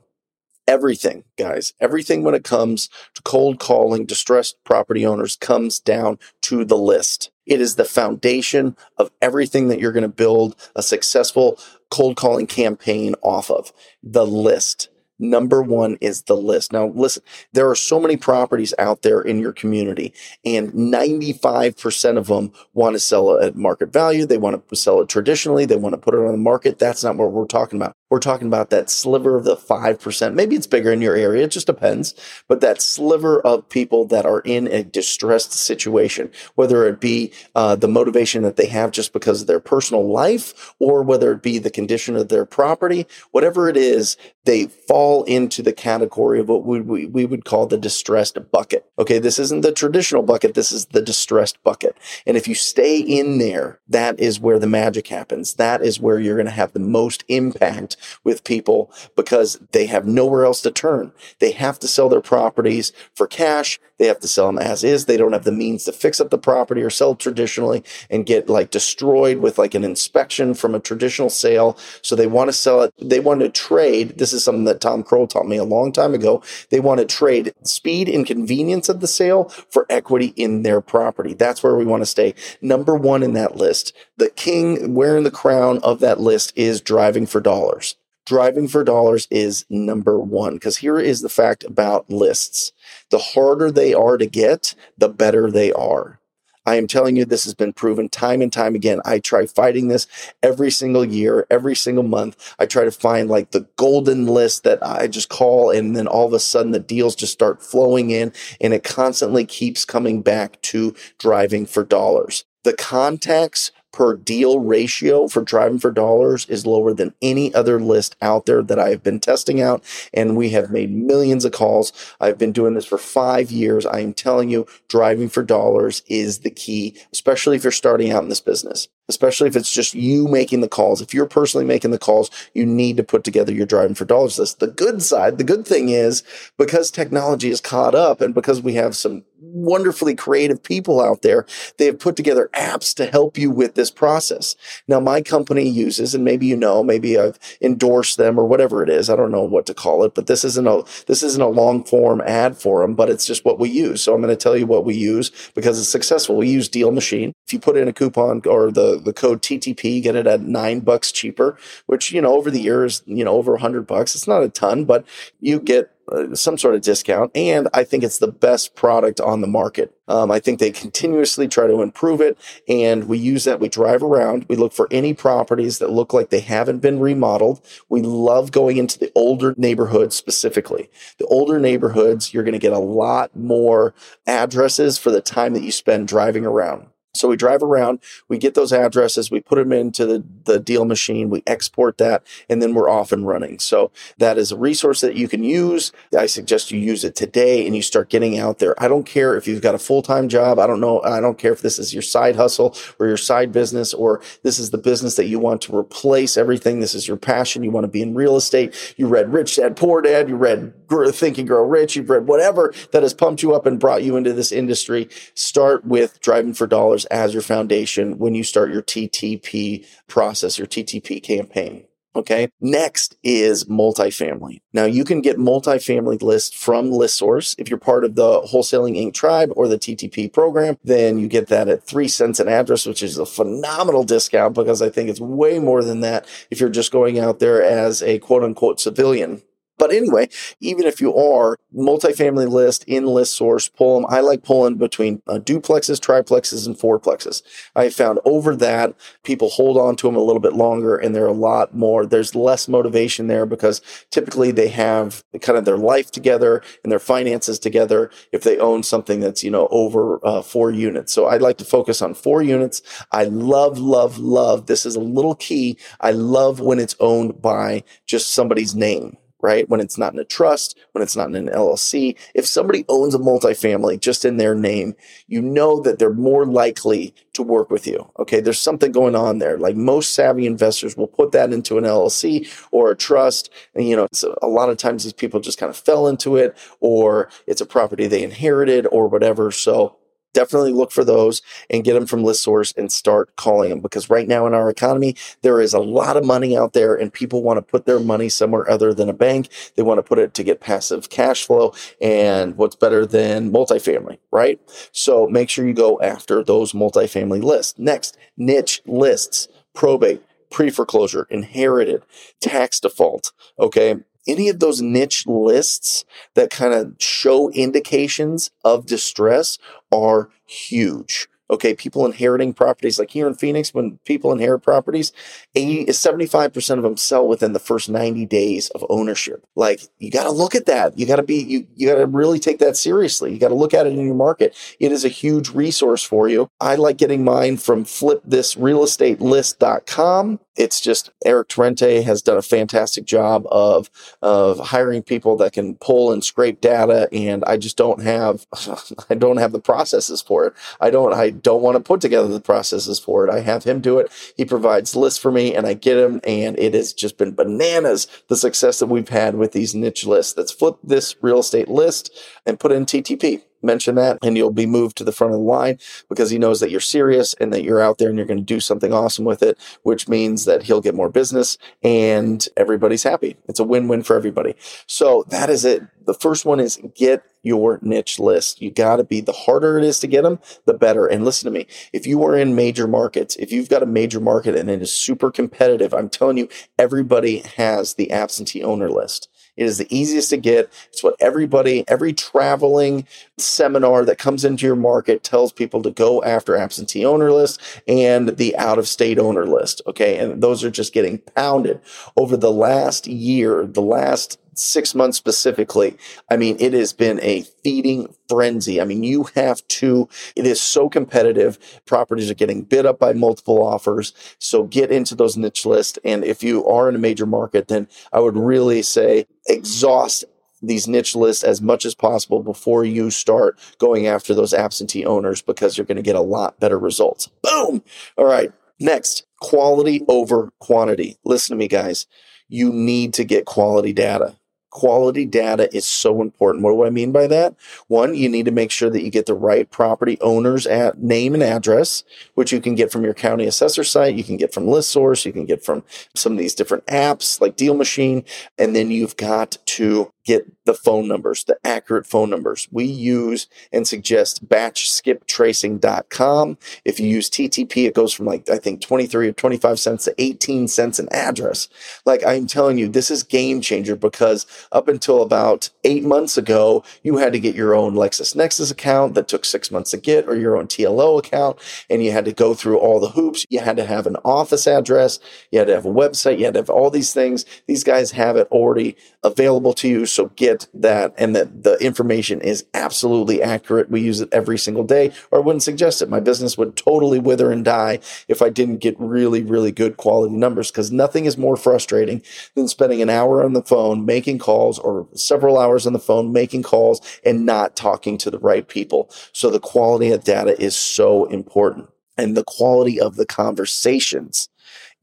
everything, 0.68 1.24
guys, 1.38 1.74
everything 1.80 2.24
when 2.24 2.36
it 2.36 2.44
comes 2.44 2.90
to 3.16 3.22
cold 3.22 3.60
calling 3.60 4.06
distressed 4.06 4.58
property 4.64 5.06
owners 5.06 5.36
comes 5.38 5.80
down 5.80 6.20
to 6.42 6.66
the 6.66 6.78
list. 6.78 7.32
It 7.46 7.62
is 7.62 7.76
the 7.76 7.86
foundation 7.86 8.76
of 8.98 9.10
everything 9.22 9.70
that 9.70 9.80
you're 9.80 9.94
going 9.94 10.02
to 10.02 10.10
build 10.10 10.56
a 10.76 10.84
successful 10.84 11.58
cold 11.90 12.18
calling 12.18 12.48
campaign 12.48 13.16
off 13.22 13.50
of 13.50 13.72
the 14.04 14.26
list. 14.26 14.90
Number 15.20 15.62
one 15.62 15.98
is 16.02 16.24
the 16.24 16.36
list. 16.36 16.72
Now, 16.72 16.88
listen, 16.88 17.24
there 17.54 17.70
are 17.70 17.76
so 17.76 18.00
many 18.00 18.18
properties 18.18 18.74
out 18.78 19.02
there 19.02 19.22
in 19.22 19.40
your 19.40 19.54
community, 19.54 20.14
and 20.46 20.72
95% 20.72 22.18
of 22.18 22.28
them 22.28 22.52
want 22.74 22.96
to 22.96 23.00
sell 23.00 23.40
at 23.40 23.56
market 23.56 23.92
value. 23.92 24.26
They 24.26 24.38
want 24.38 24.68
to 24.68 24.76
sell 24.76 25.02
it 25.02 25.10
traditionally. 25.10 25.66
They 25.66 25.76
want 25.76 25.94
to 25.94 25.98
put 25.98 26.14
it 26.14 26.20
on 26.20 26.32
the 26.32 26.38
market. 26.38 26.80
That's 26.80 27.04
not 27.04 27.18
what 27.18 27.32
we're 27.32 27.46
talking 27.46 27.80
about. 27.80 27.96
We're 28.10 28.20
talking 28.20 28.48
about 28.48 28.70
that 28.70 28.90
sliver 28.90 29.36
of 29.36 29.44
the 29.44 29.58
5%. 29.58 30.34
Maybe 30.34 30.56
it's 30.56 30.68
bigger 30.68 30.94
in 30.94 31.02
your 31.02 31.16
area. 31.16 31.44
It 31.44 31.52
just 31.52 31.68
depends. 31.68 32.16
But 32.48 32.62
that 32.62 32.82
sliver 32.82 33.42
of 33.42 33.68
people 33.68 34.06
that 34.06 34.26
are 34.26 34.40
in 34.42 34.68
a 34.68 34.84
distressed 34.84 35.52
situation, 35.52 36.32
whether 36.56 36.88
it 36.88 37.02
be 37.02 37.34
uh, 37.54 37.76
the 37.76 37.90
motivation 37.90 38.44
that 38.44 38.56
they 38.56 38.68
have 38.68 38.92
just 38.92 39.12
because 39.12 39.42
of 39.42 39.48
their 39.48 39.60
personal 39.60 40.10
life 40.10 40.74
or 40.80 41.04
whether 41.04 41.34
it 41.34 41.42
be 41.42 41.60
the 41.60 41.70
condition 41.70 42.16
of 42.16 42.30
their 42.30 42.46
property, 42.46 43.06
whatever 43.32 43.68
it 43.68 43.76
is, 43.76 44.16
they 44.46 44.68
fall 44.68 45.26
into 45.26 45.62
the 45.62 45.74
category 45.74 46.40
of 46.40 46.48
what 46.48 46.64
we, 46.64 46.80
we, 46.80 47.06
we 47.06 47.26
would 47.26 47.44
call 47.44 47.68
the 47.68 47.78
distressed 47.78 48.38
bucket. 48.52 48.90
Okay. 48.98 49.20
This 49.20 49.38
isn't 49.38 49.62
the 49.62 49.74
traditional 49.74 50.24
bucket. 50.24 50.54
This 50.54 50.72
is 50.72 50.86
the 50.86 51.02
distressed 51.02 51.62
bucket. 51.62 51.98
And 52.26 52.38
if 52.38 52.48
you 52.48 52.56
stay 52.56 53.00
in 53.00 53.38
there, 53.38 53.80
that 53.90 54.18
is 54.18 54.40
where 54.40 54.60
the 54.60 54.68
magic 54.68 55.08
happens. 55.08 55.56
That 55.56 55.82
is 55.82 56.00
where 56.00 56.20
you're 56.20 56.38
going 56.38 56.46
to 56.46 56.52
have 56.52 56.72
the 56.72 56.80
most 56.80 57.26
impact 57.28 57.97
with 58.24 58.44
people 58.44 58.92
because 59.16 59.60
they 59.72 59.86
have 59.88 60.06
nowhere 60.06 60.46
else 60.46 60.62
to 60.62 60.72
turn. 60.72 61.12
They 61.40 61.52
have 61.52 61.80
to 61.80 61.88
sell 61.88 62.10
their 62.10 62.22
properties 62.22 62.92
for 63.14 63.28
cash. 63.28 63.80
They 63.98 64.08
have 64.08 64.20
to 64.20 64.28
sell 64.28 64.48
them 64.48 64.60
as 64.60 64.84
is. 64.84 65.06
They 65.06 65.18
don't 65.18 65.34
have 65.34 65.44
the 65.44 65.52
means 65.52 65.86
to 65.86 65.92
fix 65.92 66.20
up 66.20 66.30
the 66.30 66.38
property 66.38 66.82
or 66.82 66.90
sell 66.90 67.16
traditionally 67.16 67.84
and 68.10 68.26
get 68.26 68.50
like 68.50 68.70
destroyed 68.70 69.38
with 69.38 69.58
like 69.58 69.74
an 69.74 69.84
inspection 69.84 70.54
from 70.54 70.76
a 70.76 70.80
traditional 70.80 71.30
sale. 71.30 71.78
So 72.02 72.16
they 72.16 72.28
want 72.28 72.50
to 72.50 72.54
sell 72.54 72.82
it. 72.84 72.94
They 73.02 73.20
want 73.20 73.42
to 73.42 73.50
trade. 73.50 74.18
This 74.18 74.34
is 74.34 74.44
something 74.44 74.66
that 74.66 74.82
Tom 74.82 75.04
Krol 75.04 75.28
taught 75.28 75.48
me 75.48 75.58
a 75.58 75.64
long 75.64 75.92
time 75.92 76.14
ago. 76.14 76.44
They 76.70 76.80
want 76.80 77.00
to 77.00 77.06
trade 77.06 77.54
speed 77.64 78.08
and 78.10 78.26
convenience 78.26 78.90
of 78.90 79.00
the 79.00 79.08
sale 79.08 79.46
for 79.46 79.86
equity 79.90 80.34
in 80.36 80.62
their 80.62 80.82
property. 80.82 81.34
That's 81.34 81.64
where 81.64 81.76
we 81.76 81.86
want 81.86 82.02
to 82.02 82.08
stay. 82.08 82.36
Number 82.62 82.96
one 82.96 83.24
in 83.24 83.34
that 83.34 83.56
list, 83.56 83.96
the 84.18 84.30
king 84.30 84.94
wearing 84.94 85.24
the 85.24 85.32
crown 85.32 85.80
of 85.80 86.00
that 86.02 86.20
list 86.20 86.54
is 86.56 86.82
driving 86.82 87.26
for 87.26 87.42
dollars 87.42 87.96
driving 88.28 88.68
for 88.68 88.84
dollars 88.84 89.28
is 89.32 89.66
number 89.70 90.20
one. 90.20 90.56
Because 90.56 90.78
here 90.78 91.00
is 91.00 91.22
the 91.22 91.30
fact 91.30 91.64
about 91.64 92.10
lists 92.10 92.74
the 93.10 93.18
harder 93.18 93.72
they 93.72 93.94
are 93.94 94.18
to 94.18 94.26
get, 94.26 94.76
the 94.98 95.10
better 95.10 95.50
they 95.52 95.72
are. 95.74 96.20
I 96.68 96.76
am 96.76 96.86
telling 96.86 97.16
you, 97.16 97.24
this 97.24 97.46
has 97.46 97.54
been 97.54 97.72
proven 97.72 98.10
time 98.10 98.42
and 98.42 98.52
time 98.52 98.76
again. 98.76 99.00
I 99.06 99.20
try 99.20 99.46
fighting 99.46 99.88
this 99.88 100.06
every 100.44 100.70
single 100.70 101.06
year, 101.06 101.48
every 101.50 101.78
single 101.78 102.04
month. 102.04 102.54
I 102.60 102.66
try 102.66 102.84
to 102.84 102.92
find 102.92 103.30
like 103.30 103.52
the 103.52 103.68
golden 103.78 104.28
list 104.28 104.66
that 104.66 104.86
I 104.86 105.08
just 105.08 105.30
call, 105.30 105.72
and 105.72 105.96
then 105.96 106.08
all 106.08 106.28
of 106.28 106.34
a 106.34 106.42
sudden 106.42 106.74
the 106.74 106.80
deals 106.80 107.16
just 107.16 107.32
start 107.32 107.64
flowing 107.64 108.10
in, 108.10 108.34
and 108.60 108.74
it 108.74 108.84
constantly 108.84 109.46
keeps 109.46 109.86
coming 109.86 110.22
back 110.22 110.62
to 110.64 110.94
driving 111.18 111.66
for 111.66 111.86
dollars. 111.86 112.44
The 112.66 112.74
contacts 112.74 113.72
per 113.98 114.16
deal 114.16 114.60
ratio 114.60 115.28
for 115.28 115.42
driving 115.42 115.80
for 115.80 115.90
dollars 115.90 116.46
is 116.50 116.68
lower 116.68 116.94
than 116.94 117.16
any 117.20 117.52
other 117.56 117.80
list 117.80 118.16
out 118.22 118.46
there 118.46 118.62
that 118.62 118.78
I 118.78 118.90
have 118.90 119.02
been 119.02 119.20
testing 119.20 119.60
out. 119.60 119.84
And 120.14 120.38
we 120.38 120.52
have 120.52 120.70
made 120.70 120.92
millions 120.92 121.46
of 121.46 121.52
calls. 121.52 121.92
I've 122.22 122.38
been 122.38 122.52
doing 122.52 122.76
this 122.76 122.86
for 122.86 123.00
five 123.00 123.50
years. 123.50 123.88
I 123.88 124.02
am 124.02 124.14
telling 124.14 124.52
you, 124.52 124.68
driving 124.88 125.30
for 125.30 125.42
dollars 125.42 126.04
is 126.06 126.42
the 126.42 126.52
key, 126.52 126.96
especially 127.12 127.56
if 127.56 127.64
you're 127.64 127.72
starting 127.72 128.12
out 128.12 128.22
in 128.22 128.30
this 128.30 128.40
business 128.40 128.88
especially 129.10 129.48
if 129.48 129.56
it's 129.56 129.72
just 129.72 129.94
you 129.94 130.28
making 130.28 130.62
the 130.62 130.70
calls. 130.70 131.02
If 131.02 131.14
you're 131.14 131.28
personally 131.28 131.66
making 131.66 131.92
the 131.92 132.00
calls, 132.00 132.30
you 132.54 132.66
need 132.66 132.98
to 132.98 133.04
put 133.04 133.24
together 133.24 133.54
your 133.54 133.66
driving 133.66 133.96
for 133.96 134.06
dollars 134.06 134.40
list. 134.40 134.60
The 134.60 134.68
good 134.68 135.02
side, 135.02 135.38
the 135.38 135.44
good 135.44 135.68
thing 135.68 135.90
is 135.90 136.24
because 136.58 136.92
technology 136.92 137.50
is 137.50 137.62
caught 137.62 137.96
up 137.96 138.22
and 138.22 138.34
because 138.34 138.62
we 138.62 138.74
have 138.74 138.96
some 138.96 139.24
wonderfully 139.40 140.16
creative 140.16 140.62
people 140.62 141.02
out 141.02 141.22
there, 141.22 141.46
they 141.78 141.86
have 141.86 142.00
put 142.00 142.16
together 142.16 142.50
apps 142.54 142.94
to 142.96 143.06
help 143.06 143.38
you 143.38 143.52
with 143.52 143.76
this 143.76 143.92
process. 143.92 144.56
Now, 144.88 145.00
my 145.00 145.22
company 145.22 145.68
uses, 145.68 146.16
and 146.16 146.24
maybe 146.24 146.48
you 146.48 146.58
know, 146.58 146.84
maybe 146.84 147.18
I've 147.18 147.38
endorsed 147.62 148.18
them 148.18 148.40
or 148.40 148.46
whatever 148.46 148.84
it 148.84 148.90
is. 148.90 149.10
I 149.10 149.16
don't 149.16 149.32
know 149.32 149.44
what 149.44 149.66
to 149.68 149.74
call 149.74 150.04
it, 150.04 150.16
but 150.16 150.28
this 150.28 150.44
isn't 150.44 150.68
a, 150.68 150.84
this 151.06 151.24
isn't 151.24 151.42
a 151.42 151.48
long 151.48 151.84
form 151.84 152.22
ad 152.22 152.58
for 152.58 152.82
them, 152.82 152.96
but 152.96 153.10
it's 153.10 153.26
just 153.26 153.46
what 153.46 153.60
we 153.60 153.70
use. 153.70 154.02
So 154.02 154.14
I'm 154.14 154.22
going 154.22 154.36
to 154.36 154.42
tell 154.42 154.58
you 154.58 154.66
what 154.66 154.86
we 154.86 154.96
use 154.96 155.32
because 155.54 155.80
it's 155.80 155.90
successful. 155.90 156.36
We 156.38 156.50
use 156.50 156.70
Deal 156.70 156.92
Machine. 156.92 157.34
If 157.46 157.54
you 157.54 157.60
put 157.60 157.78
in 157.78 157.88
a 157.88 157.94
coupon 157.94 158.42
or 158.46 158.72
the 158.72 158.97
the 159.00 159.14
code 159.14 159.42
TTP, 159.42 160.02
get 160.02 160.16
it 160.16 160.28
at 160.28 160.42
nine 160.42 160.82
bucks 160.82 161.12
cheaper, 161.12 161.58
which, 161.86 162.12
you 162.12 162.22
know, 162.22 162.36
over 162.36 162.52
the 162.52 162.62
years, 162.62 163.04
you 163.06 163.24
know, 163.24 163.34
over 163.34 163.56
a 163.56 163.60
hundred 163.60 163.88
bucks. 163.88 164.16
It's 164.16 164.28
not 164.28 164.44
a 164.44 164.50
ton, 164.50 164.86
but 164.86 165.06
you 165.40 165.60
get 165.60 165.92
uh, 166.10 166.34
some 166.34 166.58
sort 166.58 166.74
of 166.74 166.82
discount. 166.82 167.32
And 167.36 167.68
I 167.74 167.84
think 167.84 168.04
it's 168.04 168.20
the 168.20 168.32
best 168.32 168.76
product 168.76 169.20
on 169.20 169.42
the 169.42 169.48
market. 169.48 169.94
Um, 170.08 170.32
I 170.32 170.40
think 170.40 170.60
they 170.60 170.72
continuously 170.72 171.50
try 171.50 171.68
to 171.68 171.82
improve 171.82 172.22
it. 172.22 172.38
And 172.70 173.10
we 173.10 173.18
use 173.18 173.44
that. 173.44 173.60
We 173.60 173.68
drive 173.68 174.02
around. 174.02 174.46
We 174.48 174.56
look 174.56 174.72
for 174.72 174.88
any 174.90 175.14
properties 175.14 175.80
that 175.80 175.92
look 175.92 176.14
like 176.14 176.30
they 176.30 176.40
haven't 176.40 176.80
been 176.80 177.00
remodeled. 177.00 177.62
We 177.90 178.02
love 178.02 178.52
going 178.52 178.78
into 178.78 178.98
the 178.98 179.12
older 179.16 179.54
neighborhoods 179.58 180.16
specifically. 180.16 180.90
The 181.18 181.26
older 181.26 181.60
neighborhoods, 181.60 182.34
you're 182.34 182.44
going 182.44 182.54
to 182.54 182.60
get 182.60 182.74
a 182.74 182.80
lot 182.80 183.36
more 183.36 183.94
addresses 184.26 184.98
for 184.98 185.12
the 185.12 185.22
time 185.22 185.54
that 185.54 185.64
you 185.64 185.72
spend 185.72 186.08
driving 186.08 186.46
around. 186.46 186.88
So 187.18 187.28
we 187.28 187.36
drive 187.36 187.64
around, 187.64 188.00
we 188.28 188.38
get 188.38 188.54
those 188.54 188.74
addresses, 188.74 189.32
we 189.32 189.40
put 189.40 189.56
them 189.56 189.72
into 189.72 190.06
the, 190.06 190.24
the 190.46 190.60
deal 190.60 190.86
machine, 190.86 191.30
we 191.30 191.44
export 191.48 191.98
that, 191.98 192.24
and 192.50 192.62
then 192.62 192.74
we're 192.74 192.90
off 192.90 193.12
and 193.12 193.28
running. 193.28 193.60
So 193.60 193.92
that 194.18 194.38
is 194.38 194.52
a 194.52 194.58
resource 194.58 195.02
that 195.02 195.16
you 195.16 195.28
can 195.28 195.44
use. 195.44 195.92
I 196.18 196.26
suggest 196.26 196.72
you 196.72 196.80
use 196.80 197.04
it 197.04 197.16
today 197.16 197.66
and 197.66 197.76
you 197.76 197.82
start 197.82 198.10
getting 198.10 198.38
out 198.38 198.60
there. 198.60 198.82
I 198.82 198.88
don't 198.88 199.06
care 199.06 199.36
if 199.36 199.48
you've 199.48 199.62
got 199.62 199.76
a 199.76 199.80
full 199.80 200.02
time 200.02 200.30
job. 200.30 200.60
I 200.60 200.68
don't 200.68 200.82
know. 200.82 201.02
I 201.02 201.20
don't 201.20 201.38
care 201.38 201.54
if 201.54 201.62
this 201.62 201.80
is 201.80 201.94
your 201.94 202.04
side 202.04 202.36
hustle 202.36 202.76
or 203.00 203.08
your 203.08 203.18
side 203.18 203.52
business 203.52 203.94
or 203.94 204.22
this 204.44 204.60
is 204.60 204.72
the 204.72 204.78
business 204.78 205.16
that 205.16 205.28
you 205.28 205.40
want 205.40 205.62
to 205.64 205.76
replace 205.76 206.38
everything. 206.38 206.80
This 206.80 206.96
is 206.96 207.08
your 207.08 207.18
passion. 207.18 207.64
You 207.64 207.72
want 207.72 207.84
to 207.86 207.90
be 207.90 208.02
in 208.02 208.14
real 208.14 208.36
estate. 208.36 208.96
You 208.98 209.08
read 209.08 209.34
Rich 209.34 209.58
Dad 209.58 209.76
Poor 209.76 210.02
Dad. 210.02 210.30
You 210.30 210.36
read 210.36 210.74
Think 211.12 211.38
and 211.38 211.48
Grow 211.48 211.64
Rich. 211.64 211.96
You've 211.96 212.10
read 212.10 212.28
whatever 212.28 212.74
that 212.92 213.04
has 213.04 213.14
pumped 213.14 213.44
you 213.44 213.54
up 213.54 213.66
and 213.66 213.80
brought 213.80 214.04
you 214.04 214.18
into 214.18 214.34
this 214.34 214.52
industry. 214.52 215.10
Start 215.34 215.86
with 215.86 216.20
driving 216.22 216.54
for 216.54 216.68
dollars 216.68 217.06
as 217.06 217.34
your 217.34 217.44
foundation 217.44 218.18
when 218.18 218.36
you 218.36 218.44
start 218.44 218.72
your 218.72 218.82
TTP 218.82 219.86
process, 220.08 220.58
your 220.58 220.68
TTP 220.68 221.22
campaign. 221.22 221.86
Okay. 222.18 222.50
Next 222.60 223.16
is 223.22 223.66
multifamily. 223.66 224.62
Now 224.74 224.86
you 224.86 225.06
can 225.06 225.22
get 225.22 225.38
multifamily 225.38 226.24
lists 226.24 226.56
from 226.56 226.90
ListSource. 226.90 227.54
If 227.60 227.70
you're 227.70 227.78
part 227.78 228.04
of 228.04 228.16
the 228.16 228.42
Wholesaling 228.42 228.98
Inc. 228.98 229.14
tribe 229.14 229.52
or 229.56 229.68
the 229.68 229.78
TTP 229.78 230.34
program, 230.34 230.80
then 230.84 231.20
you 231.20 231.28
get 231.28 231.48
that 231.50 231.68
at 231.68 231.86
three 231.86 232.08
cents 232.08 232.40
an 232.40 232.48
address, 232.48 232.88
which 232.88 233.04
is 233.04 233.20
a 233.20 233.26
phenomenal 233.26 234.04
discount 234.04 234.56
because 234.56 234.82
I 234.82 234.90
think 234.90 235.12
it's 235.12 235.22
way 235.22 235.60
more 235.60 235.84
than 235.84 236.00
that 236.00 236.26
if 236.50 236.60
you're 236.60 236.70
just 236.70 236.92
going 236.92 237.20
out 237.20 237.38
there 237.38 237.62
as 237.62 238.02
a 238.02 238.18
quote 238.18 238.44
unquote 238.44 238.80
civilian 238.80 239.44
but 239.78 239.94
anyway, 239.94 240.30
even 240.60 240.86
if 240.86 241.00
you 241.00 241.16
are 241.16 241.58
multifamily 241.76 242.50
list 242.50 242.84
in 242.86 243.06
ListSource, 243.06 243.74
pull 243.74 244.00
them. 244.00 244.10
I 244.10 244.22
like 244.22 244.44
pulling 244.44 244.76
between 244.76 245.22
uh, 245.28 245.40
duplexes, 245.40 246.00
triplexes, 246.00 246.66
and 246.66 246.76
fourplexes. 246.76 247.44
I 247.76 247.90
found 247.90 248.20
over 248.26 248.56
that 248.56 248.96
people 249.24 249.50
hold 249.50 249.78
on 249.78 249.96
to 249.98 250.08
them 250.08 250.16
a 250.16 250.22
little 250.22 250.40
bit 250.40 250.54
longer 250.54 250.96
and 250.96 251.14
they're 251.16 251.28
a 251.28 251.32
lot 251.32 251.76
more, 251.76 252.06
there's 252.06 252.34
less 252.34 252.68
motivation 252.68 253.28
there 253.28 253.46
because 253.46 253.82
typically 254.10 254.52
they 254.52 254.70
have 254.70 255.24
kind 255.42 255.58
of 255.58 255.66
their 255.66 255.78
life 255.78 256.10
together 256.10 256.64
and 256.84 256.92
their 256.92 257.00
finances 257.00 257.60
together 257.60 258.10
if 258.32 258.44
they 258.44 258.58
own 258.58 258.82
something 258.82 259.20
that's, 259.20 259.44
you 259.44 259.52
know, 259.52 259.68
over 259.70 260.20
uh, 260.26 260.42
four 260.42 260.72
units. 260.72 261.14
So 261.14 261.28
I'd 261.28 261.42
like 261.42 261.58
to 261.58 261.66
focus 261.66 262.02
on 262.02 262.16
four 262.16 262.42
units. 262.42 262.82
I 263.12 263.26
love, 263.26 263.78
love, 263.78 264.18
love. 264.18 264.66
This 264.66 264.86
is 264.86 264.96
a 264.96 265.02
little 265.02 265.36
key. 265.36 265.78
I 266.02 266.12
love 266.12 266.60
when 266.60 266.80
it's 266.80 266.96
owned 267.00 267.42
by 267.42 267.84
just 268.08 268.34
somebody's 268.34 268.74
name 268.74 269.18
right? 269.42 269.70
When 269.70 269.80
it's 269.80 269.98
not 269.98 270.14
in 270.14 270.20
a 270.20 270.26
trust, 270.26 270.78
when 270.92 271.04
it's 271.04 271.16
not 271.16 271.30
in 271.30 271.36
an 271.36 271.48
LLC. 271.48 272.18
If 272.34 272.48
somebody 272.48 272.86
owns 272.90 273.14
a 273.14 273.20
multifamily 273.20 274.00
just 274.00 274.26
in 274.26 274.38
their 274.38 274.56
name, 274.56 274.96
you 275.28 275.42
know 275.42 275.80
that 275.82 276.00
they're 276.00 276.14
more 276.14 276.46
likely 276.46 277.14
to 277.34 277.44
work 277.44 277.70
with 277.70 277.86
you. 277.86 278.12
Okay. 278.20 278.40
There's 278.40 278.60
something 278.60 278.92
going 278.92 279.16
on 279.16 279.38
there. 279.38 279.58
Like 279.58 279.76
most 279.76 280.14
savvy 280.14 280.48
investors 280.48 280.98
will 280.98 281.08
put 281.08 281.32
that 281.34 281.54
into 281.54 281.78
an 281.78 281.84
LLC 281.84 282.50
or 282.72 282.92
a 282.92 282.96
trust. 282.96 283.52
And, 283.76 283.88
you 283.88 283.96
know, 283.96 284.08
a 284.42 284.48
lot 284.48 284.70
of 284.70 284.78
times 284.78 285.04
these 285.04 285.14
people 285.14 285.40
just 285.40 285.60
kind 285.60 285.70
of 285.70 285.78
fell 285.78 286.08
into 286.08 286.36
it 286.36 286.58
or 286.80 287.30
it's 287.46 287.62
a 287.62 287.66
property 287.66 288.08
they 288.08 288.24
inherited 288.24 288.88
or 288.92 289.08
whatever. 289.08 289.52
So 289.52 289.98
definitely 290.34 290.74
look 290.74 290.92
for 290.92 291.04
those 291.04 291.42
and 291.70 291.84
get 291.84 291.94
them 291.94 292.06
from 292.06 292.24
ListSource 292.24 292.76
and 292.78 292.92
start 292.92 293.36
calling 293.36 293.70
them 293.70 293.80
because 293.80 294.10
right 294.10 294.28
now 294.28 294.46
in 294.46 294.54
our 294.54 294.70
economy 294.70 295.16
there 295.42 295.60
is 295.60 295.74
a 295.74 295.80
lot 295.80 296.18
of 296.18 296.26
money 296.26 296.58
out 296.58 296.74
there 296.74 296.96
and 296.96 297.14
people 297.14 297.44
want 297.44 297.58
to 297.58 297.62
put 297.62 297.86
their 297.86 298.00
money 298.00 298.30
somewhere 298.30 298.70
other 298.70 298.94
than 298.94 299.10
a 299.10 299.14
bank. 299.14 299.50
They 299.76 299.84
want 299.84 299.98
to 299.98 300.04
put 300.04 300.20
it 300.20 300.34
to 300.36 300.44
get 300.44 300.60
passive 300.60 301.10
cash 301.10 301.46
flow 301.46 301.74
and 302.02 302.56
what's 302.56 302.76
better 302.76 303.06
than 303.06 303.52
multifamily 303.52 304.18
right? 304.38 304.60
So 304.92 305.28
make 305.28 305.50
sure 305.50 305.68
you 305.68 305.74
go 305.74 306.00
after 306.00 306.44
those 306.44 306.72
multifamily 306.74 307.42
lists. 307.44 307.78
Next 307.78 308.18
niche 308.38 308.82
lists. 308.86 309.48
Probate 309.74 310.22
pre 310.50 310.70
foreclosure, 310.70 311.28
inherited, 311.30 312.04
tax 312.40 312.80
default. 312.80 313.32
Okay? 313.60 313.96
Any 314.28 314.50
of 314.50 314.60
those 314.60 314.82
niche 314.82 315.26
lists 315.26 316.04
that 316.36 316.50
kind 316.50 316.74
of 316.74 316.96
show 317.00 317.50
indications 317.52 318.52
of 318.64 318.86
distress 318.86 319.58
are 319.92 320.30
huge. 320.46 321.28
Okay, 321.50 321.74
people 321.74 322.06
inheriting 322.06 322.54
properties 322.54 323.00
like 323.00 323.12
here 323.12 323.26
in 323.26 323.34
Phoenix, 323.34 323.74
when 323.74 324.00
people 324.04 324.34
inherit 324.34 324.64
properties, 324.64 325.14
80, 325.56 325.86
75% 325.86 326.78
of 326.78 326.84
them 326.84 326.98
sell 326.98 327.26
within 327.26 327.54
the 327.54 327.60
first 327.60 327.88
90 327.90 328.26
days 328.26 328.70
of 328.72 328.84
ownership. 328.90 329.46
Like 329.56 329.80
you 329.98 330.12
got 330.12 330.26
to 330.26 330.32
look 330.32 330.56
at 330.56 330.66
that. 330.66 331.00
You 331.00 331.06
got 331.06 331.16
to 331.18 331.24
be, 331.24 331.38
you, 331.38 331.66
you 331.76 331.88
got 331.88 331.96
to 331.96 332.06
really 332.06 332.40
take 332.40 332.60
that 332.60 332.76
seriously. 332.76 333.32
You 333.32 333.40
got 333.40 333.48
to 333.48 333.56
look 333.56 333.74
at 333.74 333.88
it 333.88 333.94
in 333.94 334.06
your 334.06 334.14
market. 334.14 334.54
It 334.80 334.92
is 334.92 335.06
a 335.06 335.10
huge 335.10 335.52
resource 335.52 336.04
for 336.04 336.28
you. 336.28 336.50
I 336.60 336.76
like 336.76 336.98
getting 336.98 337.24
mine 337.24 337.56
from 337.56 337.86
flipthisrealestatelist.com 337.86 340.40
it's 340.58 340.82
just 340.82 341.12
Eric 341.24 341.50
Torrente 341.50 342.04
has 342.04 342.22
done 342.22 342.38
a 342.38 342.42
fantastic 342.42 343.06
job 343.06 343.46
of 343.50 343.90
of 344.22 344.60
hiring 344.60 345.04
people 345.04 345.38
that 345.38 345.54
can 345.54 345.76
pull 345.76 346.12
and 346.12 346.24
scrape 346.24 346.60
data 346.60 347.08
and 347.12 347.44
I 347.46 347.58
just 347.58 347.78
don't 347.78 348.02
have 348.02 348.46
I 349.10 349.16
don't 349.16 349.38
have 349.38 349.52
the 349.52 349.60
processes 349.60 350.22
for 350.22 350.46
it. 350.46 350.54
I 350.82 350.90
don't 350.90 351.14
I 351.14 351.30
don't 351.30 351.62
want 351.62 351.76
to 351.78 351.84
put 351.84 352.02
together 352.02 352.28
the 352.28 352.42
processes 352.42 353.00
for 353.00 353.26
it. 353.26 353.34
I 353.34 353.42
have 353.42 353.64
him 353.64 353.80
do 353.80 354.00
it. 354.00 354.12
He 354.36 354.46
provides 354.46 354.96
lists 354.96 355.20
for 355.20 355.32
me 355.32 355.56
and 355.56 355.66
I 355.66 355.76
get 355.76 355.98
him 355.98 356.20
and 356.26 356.58
it 356.60 356.74
has 356.74 356.92
just 356.92 357.18
been 357.18 357.36
bananas 357.36 358.08
the 358.28 358.36
success 358.36 358.80
that 358.80 358.88
we've 358.88 359.10
had 359.10 359.36
with 359.36 359.52
these 359.52 359.76
niche 359.76 360.06
lists. 360.06 360.36
Let's 360.36 360.52
flip 360.52 360.78
this 360.84 361.16
real 361.22 361.40
estate 361.40 361.70
list 361.70 362.12
and 362.46 362.60
put 362.60 362.72
in 362.72 362.86
TTP 362.86 363.44
mention 363.68 363.94
that 363.96 364.18
and 364.24 364.36
you'll 364.36 364.52
be 364.52 364.66
moved 364.66 364.98
to 364.98 365.04
the 365.04 365.12
front 365.12 365.34
of 365.34 365.40
the 365.40 365.46
line 365.46 365.78
because 366.10 366.32
he 366.32 366.40
knows 366.40 366.60
that 366.62 366.72
you're 366.72 366.80
serious 366.80 367.36
and 367.36 367.54
that 367.54 367.64
you're 367.64 367.82
out 367.82 368.00
there 368.00 368.10
and 368.10 368.18
you're 368.18 368.26
going 368.26 368.40
to 368.40 368.44
do 368.44 368.60
something 368.60 368.92
awesome 368.92 369.26
with 369.26 369.44
it, 369.44 369.60
which 369.84 370.08
means 370.08 370.46
that 370.46 370.64
he'll 370.64 370.82
get 370.82 370.96
more 370.96 371.10
business 371.10 371.60
and 371.84 372.48
everybody's 372.58 373.04
happy. 373.04 373.38
It's 373.48 373.60
a 373.60 373.64
win-win 373.64 374.02
for 374.02 374.16
everybody. 374.16 374.56
So 374.88 375.24
that 375.30 375.52
is 375.52 375.64
it. 375.66 375.84
The 376.06 376.16
first 376.16 376.46
one 376.46 376.60
is 376.60 376.80
get 376.96 377.24
your 377.44 377.80
niche 377.82 378.18
list. 378.18 378.62
You 378.62 378.72
got 378.72 378.96
to 378.96 379.04
be 379.04 379.22
the 379.22 379.34
harder 379.34 379.78
it 379.78 379.84
is 379.84 380.00
to 380.00 380.08
get 380.08 380.24
them, 380.24 380.40
the 380.66 380.74
better. 380.74 381.06
And 381.06 381.26
listen 381.26 381.52
to 381.52 381.58
me. 381.58 381.68
If 381.94 382.08
you 382.08 382.24
are 382.24 382.38
in 382.38 382.56
major 382.56 382.88
markets, 382.88 383.36
if 383.36 383.52
you've 383.52 383.70
got 383.70 383.84
a 383.84 383.88
major 383.88 384.20
market 384.20 384.56
and 384.56 384.70
it 384.70 384.82
is 384.82 384.92
super 384.92 385.32
competitive, 385.32 385.94
I'm 385.94 386.10
telling 386.10 386.38
you, 386.38 386.48
everybody 386.80 387.40
has 387.40 387.96
the 387.96 388.12
absentee 388.12 388.64
owner 388.64 388.90
list. 388.90 389.30
It 389.58 389.66
is 389.66 389.78
the 389.80 389.96
easiest 389.96 390.30
to 390.30 390.38
get. 390.38 390.72
It's 390.90 391.04
what 391.04 391.16
everybody, 391.20 391.84
every 391.88 392.14
traveling 392.14 393.08
seminar 393.38 394.06
that 394.06 394.18
comes 394.20 394.46
into 394.46 394.66
your 394.66 394.76
market 394.76 395.24
tells 395.24 395.52
people 395.52 395.82
to 395.82 395.92
go 395.92 396.24
after 396.24 396.56
absentee 396.56 397.06
owner 397.06 397.32
list 397.32 397.60
and 397.88 398.30
the 398.38 398.56
out 398.58 398.78
of 398.78 398.88
state 398.88 399.20
owner 399.20 399.46
list. 399.46 399.82
Okay. 399.88 400.18
And 400.18 400.42
those 400.42 400.64
are 400.64 400.72
just 400.72 400.94
getting 400.94 401.18
pounded 401.18 401.82
over 402.16 402.38
the 402.38 402.52
last 402.52 403.08
year, 403.08 403.66
the 403.66 403.82
last 403.82 404.40
six 404.58 404.96
months 404.96 405.18
specifically, 405.18 405.98
I 406.30 406.38
mean, 406.38 406.58
it 406.60 406.74
has 406.74 406.94
been 406.94 407.20
a 407.22 407.44
feeding 407.64 408.14
frenzy. 408.30 408.82
I 408.82 408.86
mean, 408.86 409.04
you 409.04 409.28
have 409.36 409.68
to, 409.68 410.10
it 410.36 410.46
is 410.46 410.62
so 410.62 410.90
competitive. 410.90 411.58
Properties 411.86 412.30
are 412.30 412.36
getting 412.36 412.62
bid 412.62 412.86
up 412.86 413.00
by 413.00 413.14
multiple 413.14 413.66
offers. 413.66 414.14
So 414.40 414.64
get 414.64 414.92
into 414.92 415.16
those 415.16 415.38
niche 415.38 415.66
lists. 415.66 416.00
And 416.04 416.24
if 416.24 416.44
you 416.44 416.66
are 416.66 416.90
in 416.90 416.96
a 416.96 417.00
major 417.00 417.26
market, 417.26 417.68
then 417.68 417.88
I 418.12 418.20
would 418.20 418.38
really 418.38 418.82
say 418.82 419.26
exhaust 419.48 420.26
these 420.62 420.88
niche 420.88 421.16
lists 421.16 421.44
as 421.44 421.62
much 421.62 421.86
as 421.86 421.94
possible 421.94 422.42
before 422.42 422.84
you 422.84 423.12
start 423.12 423.60
going 423.78 424.08
after 424.08 424.34
those 424.34 424.54
absentee 424.54 425.06
owners 425.06 425.42
because 425.42 425.78
you're 425.78 425.86
going 425.86 425.98
to 425.98 426.02
get 426.02 426.16
a 426.16 426.22
lot 426.22 426.60
better 426.60 426.80
results. 426.80 427.28
Boom. 427.44 427.84
All 428.18 428.26
right. 428.26 428.52
Next, 428.80 429.26
quality 429.40 430.04
over 430.08 430.52
quantity. 430.60 431.18
Listen 431.26 431.56
to 431.56 431.60
me, 431.60 431.68
guys. 431.68 432.06
You 432.48 432.72
need 432.72 433.14
to 433.16 433.24
get 433.24 433.46
quality 433.46 433.94
data 433.94 434.36
quality 434.78 435.26
data 435.26 435.76
is 435.76 435.88
so 435.88 436.22
important. 436.22 436.64
What 436.64 436.70
do 436.70 436.86
I 436.86 436.92
mean 436.92 437.12
by 437.12 437.26
that? 437.26 437.56
One, 437.88 438.14
you 438.14 438.30
need 438.30 438.46
to 438.46 438.52
make 438.52 438.70
sure 438.70 438.92
that 438.92 439.02
you 439.02 439.10
get 439.10 439.26
the 439.26 439.34
right 439.34 439.68
property 439.72 440.20
owners 440.22 440.68
at 440.68 441.00
name 441.00 441.34
and 441.34 441.42
address, 441.42 442.04
which 442.36 442.52
you 442.52 442.62
can 442.62 442.76
get 442.76 442.92
from 442.92 443.04
your 443.04 443.16
county 443.16 443.48
assessor 443.48 443.84
site. 443.84 444.14
You 444.14 444.24
can 444.24 444.38
get 444.38 444.54
from 444.54 444.66
ListSource. 444.66 445.26
You 445.26 445.34
can 445.34 445.46
get 445.46 445.66
from 445.66 445.84
some 446.14 446.34
of 446.34 446.38
these 446.38 446.54
different 446.54 446.86
apps 446.86 447.42
like 447.42 447.56
Deal 447.56 447.74
Machine. 447.74 448.24
And 448.60 448.76
then 448.76 448.92
you've 448.92 449.18
got 449.18 449.58
to 449.66 450.12
get 450.28 450.46
the 450.66 450.74
phone 450.74 451.08
numbers, 451.08 451.46
the 451.46 451.58
accurate 451.64 452.06
phone 452.06 452.30
numbers. 452.30 452.68
We 452.70 452.84
use 452.84 453.48
and 453.72 453.88
suggest 453.88 454.46
batchskiptracing.com. 454.48 456.58
If 456.84 457.00
you 457.00 457.08
use 457.08 457.30
TTP, 457.30 457.88
it 457.88 457.96
goes 457.96 458.12
from 458.12 458.26
like, 458.26 458.50
I 458.50 458.58
think 458.58 458.82
23 458.82 459.30
or 459.30 459.32
25 459.32 459.80
cents 459.80 460.04
to 460.04 460.14
18 460.18 460.68
cents 460.68 461.00
an 461.00 461.08
address. 461.12 461.70
Like 462.06 462.26
I'm 462.26 462.46
telling 462.46 462.78
you, 462.78 462.90
this 462.90 463.10
is 463.10 463.24
game 463.24 463.62
changer 463.62 463.96
because 463.96 464.46
up 464.74 464.90
until 464.90 465.22
about 465.22 465.70
eight 465.86 466.04
months 466.04 466.38
ago, 466.38 466.84
you 467.04 467.16
had 467.16 467.32
to 467.32 467.40
get 467.40 467.56
your 467.56 467.74
own 467.74 467.96
LexisNexis 467.96 468.70
account 468.70 469.14
that 469.14 469.30
took 469.30 469.46
six 469.46 469.72
months 469.72 469.92
to 469.92 469.98
get 469.98 470.28
or 470.28 470.36
your 470.36 470.58
own 470.58 470.68
TLO 470.68 471.20
account. 471.20 471.58
And 471.90 472.04
you 472.04 472.12
had 472.12 472.26
to 472.26 472.34
go 472.34 472.54
through 472.54 472.80
all 472.80 473.00
the 473.00 473.12
hoops. 473.12 473.46
You 473.50 473.62
had 473.62 473.78
to 473.78 473.86
have 473.86 474.06
an 474.06 474.18
office 474.26 474.68
address. 474.68 475.20
You 475.52 475.60
had 475.60 475.70
to 475.70 475.76
have 475.76 475.86
a 475.86 475.90
website. 475.90 476.38
You 476.38 476.44
had 476.46 476.56
to 476.56 476.60
have 476.60 476.70
all 476.70 476.90
these 476.90 477.14
things. 477.14 477.46
These 477.66 477.86
guys 477.86 478.12
have 478.12 478.36
it 478.36 478.50
already 478.52 478.98
available 479.24 479.74
to 479.76 479.88
you 479.88 480.06
So 480.18 480.32
get 480.36 480.66
that 480.74 481.14
and 481.16 481.36
that 481.36 481.62
the 481.62 481.76
information 481.76 482.42
is 482.42 482.66
absolutely 482.74 483.40
accurate. 483.40 483.92
We 483.92 484.02
use 484.02 484.20
it 484.20 484.30
every 484.32 484.58
single 484.58 484.84
day, 484.84 485.12
or 485.30 485.38
I 485.38 485.44
wouldn't 485.44 485.62
suggest 485.62 486.02
it. 486.02 486.10
My 486.10 486.20
business 486.20 486.58
would 486.58 486.76
totally 486.76 487.20
wither 487.20 487.52
and 487.52 487.64
die 487.64 488.00
if 488.28 488.42
I 488.42 488.50
didn't 488.50 488.78
get 488.78 489.00
really, 489.00 489.44
really 489.44 489.72
good 489.72 489.98
quality 489.98 490.34
numbers 490.34 490.72
because 490.72 490.92
nothing 490.92 491.26
is 491.26 491.38
more 491.38 491.56
frustrating 491.56 492.24
than 492.56 492.68
spending 492.68 493.00
an 493.04 493.12
hour 493.12 493.44
on 493.44 493.54
the 493.54 493.62
phone 493.62 494.08
making 494.08 494.40
calls 494.40 494.80
or 494.80 495.08
several 495.14 495.60
hours 495.60 495.86
on 495.86 495.94
the 495.94 496.00
phone 496.00 496.34
making 496.34 496.64
calls 496.64 497.00
and 497.24 497.46
not 497.46 497.76
talking 497.76 498.18
to 498.18 498.32
the 498.32 498.40
right 498.40 498.68
people. 498.68 499.12
So 499.34 499.52
the 499.52 499.60
quality 499.60 500.10
of 500.10 500.24
data 500.24 500.60
is 500.60 500.76
so 500.76 501.26
important 501.26 501.90
and 502.18 502.36
the 502.36 502.44
quality 502.44 503.00
of 503.00 503.18
the 503.18 503.26
conversations 503.28 504.50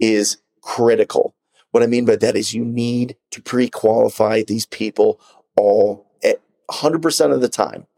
is 0.00 0.38
critical. 0.60 1.36
What 1.74 1.82
I 1.82 1.86
mean 1.86 2.04
by 2.04 2.14
that 2.14 2.36
is 2.36 2.54
you 2.54 2.64
need 2.64 3.16
to 3.32 3.42
pre-qualify 3.42 4.44
these 4.44 4.64
people 4.64 5.18
all 5.56 6.06
at 6.22 6.40
100% 6.70 7.34
of 7.34 7.40
the 7.40 7.48
time. 7.48 7.88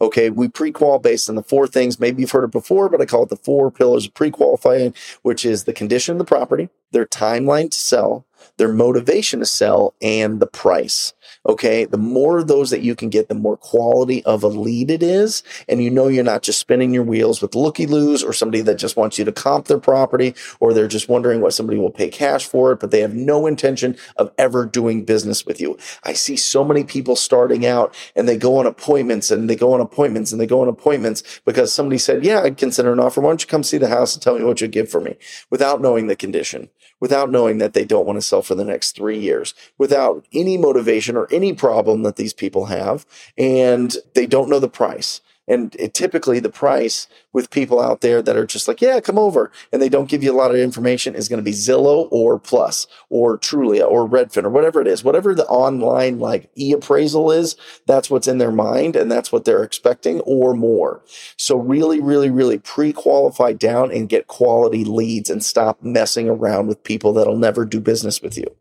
Okay, 0.00 0.30
we 0.30 0.48
pre-qual 0.48 0.98
based 0.98 1.28
on 1.28 1.36
the 1.36 1.42
four 1.44 1.68
things. 1.68 2.00
Maybe 2.00 2.22
you've 2.22 2.32
heard 2.32 2.42
it 2.42 2.50
before, 2.50 2.88
but 2.88 3.00
I 3.00 3.06
call 3.06 3.22
it 3.22 3.28
the 3.28 3.36
four 3.36 3.70
pillars 3.70 4.04
of 4.04 4.14
pre-qualifying, 4.14 4.94
which 5.22 5.44
is 5.44 5.62
the 5.62 5.72
condition 5.72 6.14
of 6.14 6.18
the 6.18 6.24
property, 6.24 6.70
their 6.90 7.06
timeline 7.06 7.70
to 7.70 7.78
sell, 7.78 8.26
their 8.56 8.72
motivation 8.72 9.40
to 9.40 9.46
sell, 9.46 9.94
and 10.00 10.40
the 10.40 10.46
price. 10.46 11.12
Okay. 11.46 11.84
The 11.84 11.96
more 11.96 12.38
of 12.38 12.48
those 12.48 12.70
that 12.70 12.82
you 12.82 12.94
can 12.94 13.08
get, 13.08 13.28
the 13.28 13.34
more 13.34 13.56
quality 13.56 14.24
of 14.24 14.42
a 14.42 14.48
lead 14.48 14.90
it 14.90 15.02
is. 15.02 15.42
And 15.68 15.82
you 15.82 15.90
know, 15.90 16.08
you're 16.08 16.24
not 16.24 16.42
just 16.42 16.58
spinning 16.58 16.92
your 16.92 17.02
wheels 17.02 17.40
with 17.40 17.54
looky 17.54 17.86
loos 17.86 18.22
or 18.22 18.32
somebody 18.32 18.60
that 18.62 18.78
just 18.78 18.96
wants 18.96 19.18
you 19.18 19.24
to 19.24 19.32
comp 19.32 19.66
their 19.66 19.78
property 19.78 20.34
or 20.58 20.74
they're 20.74 20.88
just 20.88 21.08
wondering 21.08 21.40
what 21.40 21.54
somebody 21.54 21.78
will 21.78 21.90
pay 21.90 22.08
cash 22.08 22.46
for 22.46 22.72
it, 22.72 22.80
but 22.80 22.90
they 22.90 23.00
have 23.00 23.14
no 23.14 23.46
intention 23.46 23.96
of 24.16 24.30
ever 24.36 24.66
doing 24.66 25.04
business 25.04 25.46
with 25.46 25.60
you. 25.60 25.78
I 26.04 26.12
see 26.12 26.36
so 26.36 26.64
many 26.64 26.84
people 26.84 27.16
starting 27.16 27.64
out 27.64 27.94
and 28.14 28.28
they 28.28 28.36
go 28.36 28.58
on 28.58 28.66
appointments 28.66 29.30
and 29.30 29.48
they 29.48 29.56
go 29.56 29.72
on 29.72 29.80
appointments 29.80 30.32
and 30.32 30.40
they 30.40 30.46
go 30.46 30.60
on 30.60 30.68
appointments 30.68 31.40
because 31.44 31.72
somebody 31.72 31.98
said, 31.98 32.24
yeah, 32.24 32.42
I'd 32.42 32.58
consider 32.58 32.92
an 32.92 33.00
offer. 33.00 33.20
Why 33.20 33.30
don't 33.30 33.42
you 33.42 33.48
come 33.48 33.62
see 33.62 33.78
the 33.78 33.88
house 33.88 34.14
and 34.14 34.22
tell 34.22 34.38
me 34.38 34.44
what 34.44 34.60
you 34.60 34.68
give 34.68 34.90
for 34.90 35.00
me 35.00 35.16
without 35.48 35.80
knowing 35.80 36.06
the 36.06 36.16
condition, 36.16 36.68
without 37.00 37.30
knowing 37.30 37.58
that 37.58 37.72
they 37.72 37.84
don't 37.84 38.06
want 38.06 38.16
to 38.16 38.22
sell 38.22 38.42
for 38.42 38.54
the 38.54 38.64
next 38.64 38.92
three 38.92 39.18
years, 39.18 39.54
without 39.78 40.24
any 40.32 40.56
motivation 40.56 41.16
or 41.16 41.26
any 41.32 41.52
problem 41.52 42.02
that 42.02 42.16
these 42.16 42.32
people 42.32 42.66
have, 42.66 43.06
and 43.36 43.96
they 44.14 44.26
don't 44.26 44.50
know 44.50 44.60
the 44.60 44.68
price. 44.68 45.20
And 45.48 45.74
it, 45.78 45.94
typically, 45.94 46.38
the 46.38 46.48
price 46.48 47.08
with 47.32 47.50
people 47.50 47.80
out 47.80 48.02
there 48.02 48.22
that 48.22 48.36
are 48.36 48.46
just 48.46 48.68
like, 48.68 48.80
yeah, 48.80 49.00
come 49.00 49.18
over, 49.18 49.50
and 49.72 49.82
they 49.82 49.88
don't 49.88 50.08
give 50.08 50.22
you 50.22 50.32
a 50.32 50.36
lot 50.36 50.52
of 50.52 50.58
information 50.58 51.14
is 51.14 51.28
going 51.28 51.38
to 51.38 51.44
be 51.44 51.50
Zillow 51.50 52.06
or 52.12 52.38
Plus 52.38 52.86
or 53.08 53.36
Trulia 53.36 53.88
or 53.88 54.08
Redfin 54.08 54.44
or 54.44 54.50
whatever 54.50 54.80
it 54.80 54.86
is. 54.86 55.02
Whatever 55.02 55.34
the 55.34 55.46
online 55.46 56.20
like 56.20 56.50
e 56.56 56.72
appraisal 56.72 57.32
is, 57.32 57.56
that's 57.86 58.08
what's 58.08 58.28
in 58.28 58.38
their 58.38 58.52
mind 58.52 58.94
and 58.94 59.10
that's 59.10 59.32
what 59.32 59.44
they're 59.44 59.64
expecting 59.64 60.20
or 60.20 60.54
more. 60.54 61.02
So, 61.36 61.56
really, 61.56 62.00
really, 62.00 62.30
really 62.30 62.58
pre 62.58 62.92
qualify 62.92 63.52
down 63.52 63.90
and 63.90 64.08
get 64.08 64.28
quality 64.28 64.84
leads 64.84 65.30
and 65.30 65.44
stop 65.44 65.82
messing 65.82 66.28
around 66.28 66.68
with 66.68 66.84
people 66.84 67.12
that'll 67.12 67.36
never 67.36 67.64
do 67.64 67.80
business 67.80 68.22
with 68.22 68.38
you. 68.38 68.56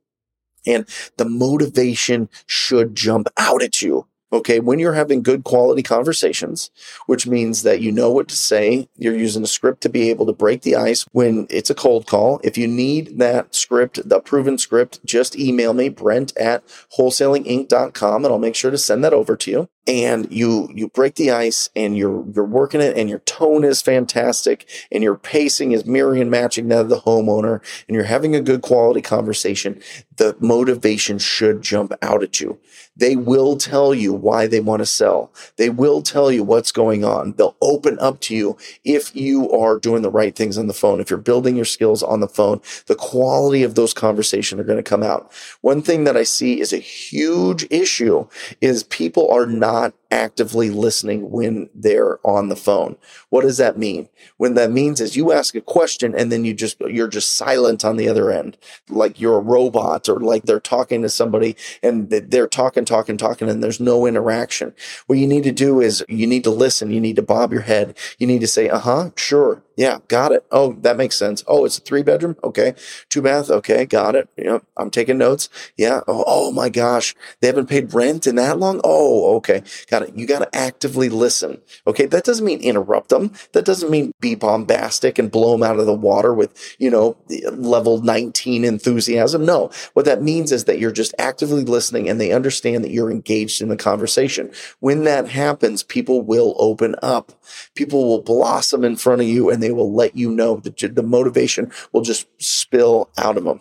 And 0.65 0.85
the 1.17 1.25
motivation 1.25 2.29
should 2.45 2.95
jump 2.95 3.27
out 3.37 3.61
at 3.61 3.81
you. 3.81 4.07
Okay. 4.31 4.59
When 4.59 4.79
you're 4.79 4.93
having 4.93 5.23
good 5.23 5.43
quality 5.43 5.81
conversations, 5.81 6.69
which 7.07 7.25
means 7.25 7.63
that 7.63 7.81
you 7.81 7.91
know 7.91 8.11
what 8.11 8.27
to 8.27 8.35
say, 8.35 8.87
you're 8.97 9.15
using 9.15 9.43
a 9.43 9.47
script 9.47 9.81
to 9.81 9.89
be 9.89 10.09
able 10.09 10.25
to 10.27 10.33
break 10.33 10.61
the 10.61 10.75
ice 10.75 11.05
when 11.11 11.47
it's 11.49 11.69
a 11.69 11.75
cold 11.75 12.05
call. 12.05 12.39
If 12.43 12.57
you 12.57 12.67
need 12.67 13.17
that 13.17 13.55
script, 13.55 14.07
the 14.07 14.19
proven 14.19 14.57
script, 14.57 15.03
just 15.05 15.37
email 15.37 15.73
me, 15.73 15.89
Brent 15.89 16.35
at 16.37 16.63
wholesalinginc.com, 16.97 18.25
and 18.25 18.31
I'll 18.31 18.39
make 18.39 18.55
sure 18.55 18.71
to 18.71 18.77
send 18.77 19.03
that 19.03 19.13
over 19.13 19.35
to 19.35 19.51
you 19.51 19.69
and 19.89 20.31
you 20.31 20.69
you 20.73 20.87
break 20.87 21.15
the 21.15 21.31
ice 21.31 21.69
and 21.75 21.97
you're 21.97 22.23
you're 22.33 22.45
working 22.45 22.79
it 22.79 22.97
and 22.97 23.09
your 23.09 23.19
tone 23.19 23.63
is 23.65 23.81
fantastic 23.81 24.69
and 24.91 25.03
your 25.03 25.15
pacing 25.15 25.73
is 25.73 25.85
mirroring 25.85 26.21
and 26.21 26.31
matching 26.31 26.69
that 26.69 26.81
of 26.81 26.89
the 26.89 27.01
homeowner 27.01 27.61
and 27.87 27.95
you're 27.95 28.05
having 28.05 28.35
a 28.35 28.41
good 28.41 28.61
quality 28.61 29.01
conversation 29.01 29.81
the 30.17 30.35
motivation 30.39 31.17
should 31.17 31.61
jump 31.61 31.93
out 32.01 32.21
at 32.23 32.41
you. 32.41 32.59
They 32.97 33.15
will 33.15 33.55
tell 33.55 33.93
you 33.93 34.13
why 34.13 34.47
they 34.47 34.59
want 34.59 34.81
to 34.81 34.85
sell. 34.85 35.31
They 35.55 35.69
will 35.69 36.01
tell 36.01 36.29
you 36.29 36.43
what's 36.43 36.73
going 36.73 37.05
on. 37.05 37.33
They'll 37.37 37.55
open 37.61 37.97
up 37.99 38.19
to 38.21 38.35
you 38.35 38.57
if 38.83 39.15
you 39.15 39.49
are 39.51 39.79
doing 39.79 40.01
the 40.01 40.11
right 40.11 40.35
things 40.35 40.57
on 40.57 40.67
the 40.67 40.73
phone. 40.73 40.99
If 40.99 41.09
you're 41.09 41.19
building 41.19 41.55
your 41.55 41.63
skills 41.63 42.03
on 42.03 42.19
the 42.19 42.27
phone 42.27 42.59
the 42.87 42.95
quality 42.95 43.63
of 43.63 43.75
those 43.75 43.93
conversations 43.93 44.59
are 44.59 44.65
going 44.65 44.77
to 44.77 44.83
come 44.83 45.03
out. 45.03 45.31
One 45.61 45.81
thing 45.81 46.03
that 46.03 46.17
i 46.17 46.23
see 46.23 46.59
is 46.59 46.73
a 46.73 46.77
huge 46.77 47.65
issue 47.69 48.27
is 48.61 48.83
people 48.83 49.29
are 49.31 49.45
not 49.45 49.78
not 49.79 49.93
actively 50.11 50.69
listening 50.69 51.29
when 51.31 51.69
they're 51.73 52.19
on 52.25 52.49
the 52.49 52.55
phone. 52.55 52.97
What 53.29 53.41
does 53.41 53.57
that 53.57 53.77
mean? 53.77 54.09
When 54.37 54.55
that 54.55 54.71
means 54.71 54.99
is 54.99 55.15
you 55.15 55.31
ask 55.31 55.55
a 55.55 55.61
question 55.61 56.13
and 56.15 56.31
then 56.31 56.43
you 56.43 56.53
just 56.53 56.79
you're 56.81 57.07
just 57.07 57.37
silent 57.37 57.85
on 57.85 57.95
the 57.95 58.09
other 58.09 58.31
end, 58.31 58.57
like 58.89 59.19
you're 59.19 59.37
a 59.37 59.41
robot 59.41 60.09
or 60.09 60.19
like 60.19 60.43
they're 60.43 60.59
talking 60.59 61.01
to 61.03 61.09
somebody 61.09 61.55
and 61.81 62.09
they're 62.09 62.47
talking, 62.47 62.85
talking, 62.85 63.17
talking, 63.17 63.49
and 63.49 63.63
there's 63.63 63.79
no 63.79 64.05
interaction. 64.05 64.73
What 65.07 65.19
you 65.19 65.27
need 65.27 65.43
to 65.43 65.51
do 65.51 65.79
is 65.79 66.03
you 66.09 66.27
need 66.27 66.43
to 66.43 66.51
listen. 66.51 66.91
You 66.91 67.01
need 67.01 67.15
to 67.15 67.21
bob 67.21 67.53
your 67.53 67.61
head. 67.61 67.97
You 68.17 68.27
need 68.27 68.41
to 68.41 68.47
say, 68.47 68.67
"Uh 68.69 68.79
huh, 68.79 69.11
sure, 69.15 69.63
yeah, 69.79 69.99
got 70.09 70.33
it. 70.33 70.45
Oh, 70.51 70.73
that 70.81 70.97
makes 70.97 71.15
sense. 71.15 71.41
Oh, 71.47 71.63
it's 71.63 71.77
a 71.77 71.81
three 71.81 72.03
bedroom. 72.03 72.35
Okay. 72.43 72.75
Two 73.07 73.21
bath. 73.21 73.49
Okay. 73.49 73.85
Got 73.85 74.13
it. 74.15 74.29
Yeah. 74.35 74.59
I'm 74.75 74.91
taking 74.91 75.17
notes. 75.17 75.47
Yeah. 75.77 76.01
Oh, 76.05 76.25
oh 76.27 76.51
my 76.51 76.67
gosh. 76.67 77.15
They 77.39 77.47
haven't 77.47 77.69
paid 77.69 77.93
rent 77.93 78.27
in 78.27 78.35
that 78.35 78.59
long. 78.59 78.81
Oh, 78.83 79.37
okay. 79.37 79.63
Got 79.89 80.01
it. 80.01 80.17
You 80.17 80.27
got 80.27 80.39
to 80.39 80.53
actively 80.53 81.07
listen. 81.07 81.61
Okay. 81.87 82.07
That 82.07 82.25
doesn't 82.25 82.45
mean 82.45 82.59
interrupt 82.59 83.07
them. 83.07 83.31
That 83.53 83.63
doesn't 83.63 83.89
mean 83.89 84.11
be 84.19 84.35
bombastic 84.35 85.17
and 85.17 85.31
blow 85.31 85.53
them 85.53 85.63
out 85.63 85.79
of 85.79 85.85
the 85.85 85.93
water 85.93 86.33
with, 86.33 86.75
you 86.77 86.91
know, 86.91 87.15
level 87.53 88.01
19 88.01 88.65
enthusiasm. 88.65 89.45
No, 89.45 89.71
what 89.93 90.05
that 90.05 90.21
means 90.21 90.51
is 90.51 90.65
that 90.65 90.79
you're 90.79 90.91
just 90.91 91.15
actively 91.17 91.63
listening 91.63 92.09
and 92.09 92.19
they 92.19 92.33
understand 92.33 92.83
that 92.83 92.91
you're 92.91 93.11
engaged 93.11 93.61
in 93.61 93.69
the 93.69 93.77
conversation. 93.77 94.51
When 94.81 95.05
that 95.05 95.29
happens, 95.29 95.83
people 95.83 96.21
will 96.21 96.53
open 96.57 96.95
up. 97.01 97.31
People 97.75 98.09
will 98.09 98.21
blossom 98.21 98.83
in 98.83 98.97
front 98.97 99.21
of 99.21 99.27
you 99.27 99.49
and 99.49 99.63
they 99.63 99.68
they 99.69 99.73
will 99.73 99.93
let 99.93 100.17
you 100.17 100.31
know 100.31 100.55
that 100.55 100.95
the 100.95 101.03
motivation 101.03 101.71
will 101.93 102.01
just 102.01 102.25
spill 102.39 103.11
out 103.19 103.37
of 103.37 103.43
them. 103.43 103.59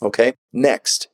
Okay. 0.00 0.32
Next, 0.54 1.08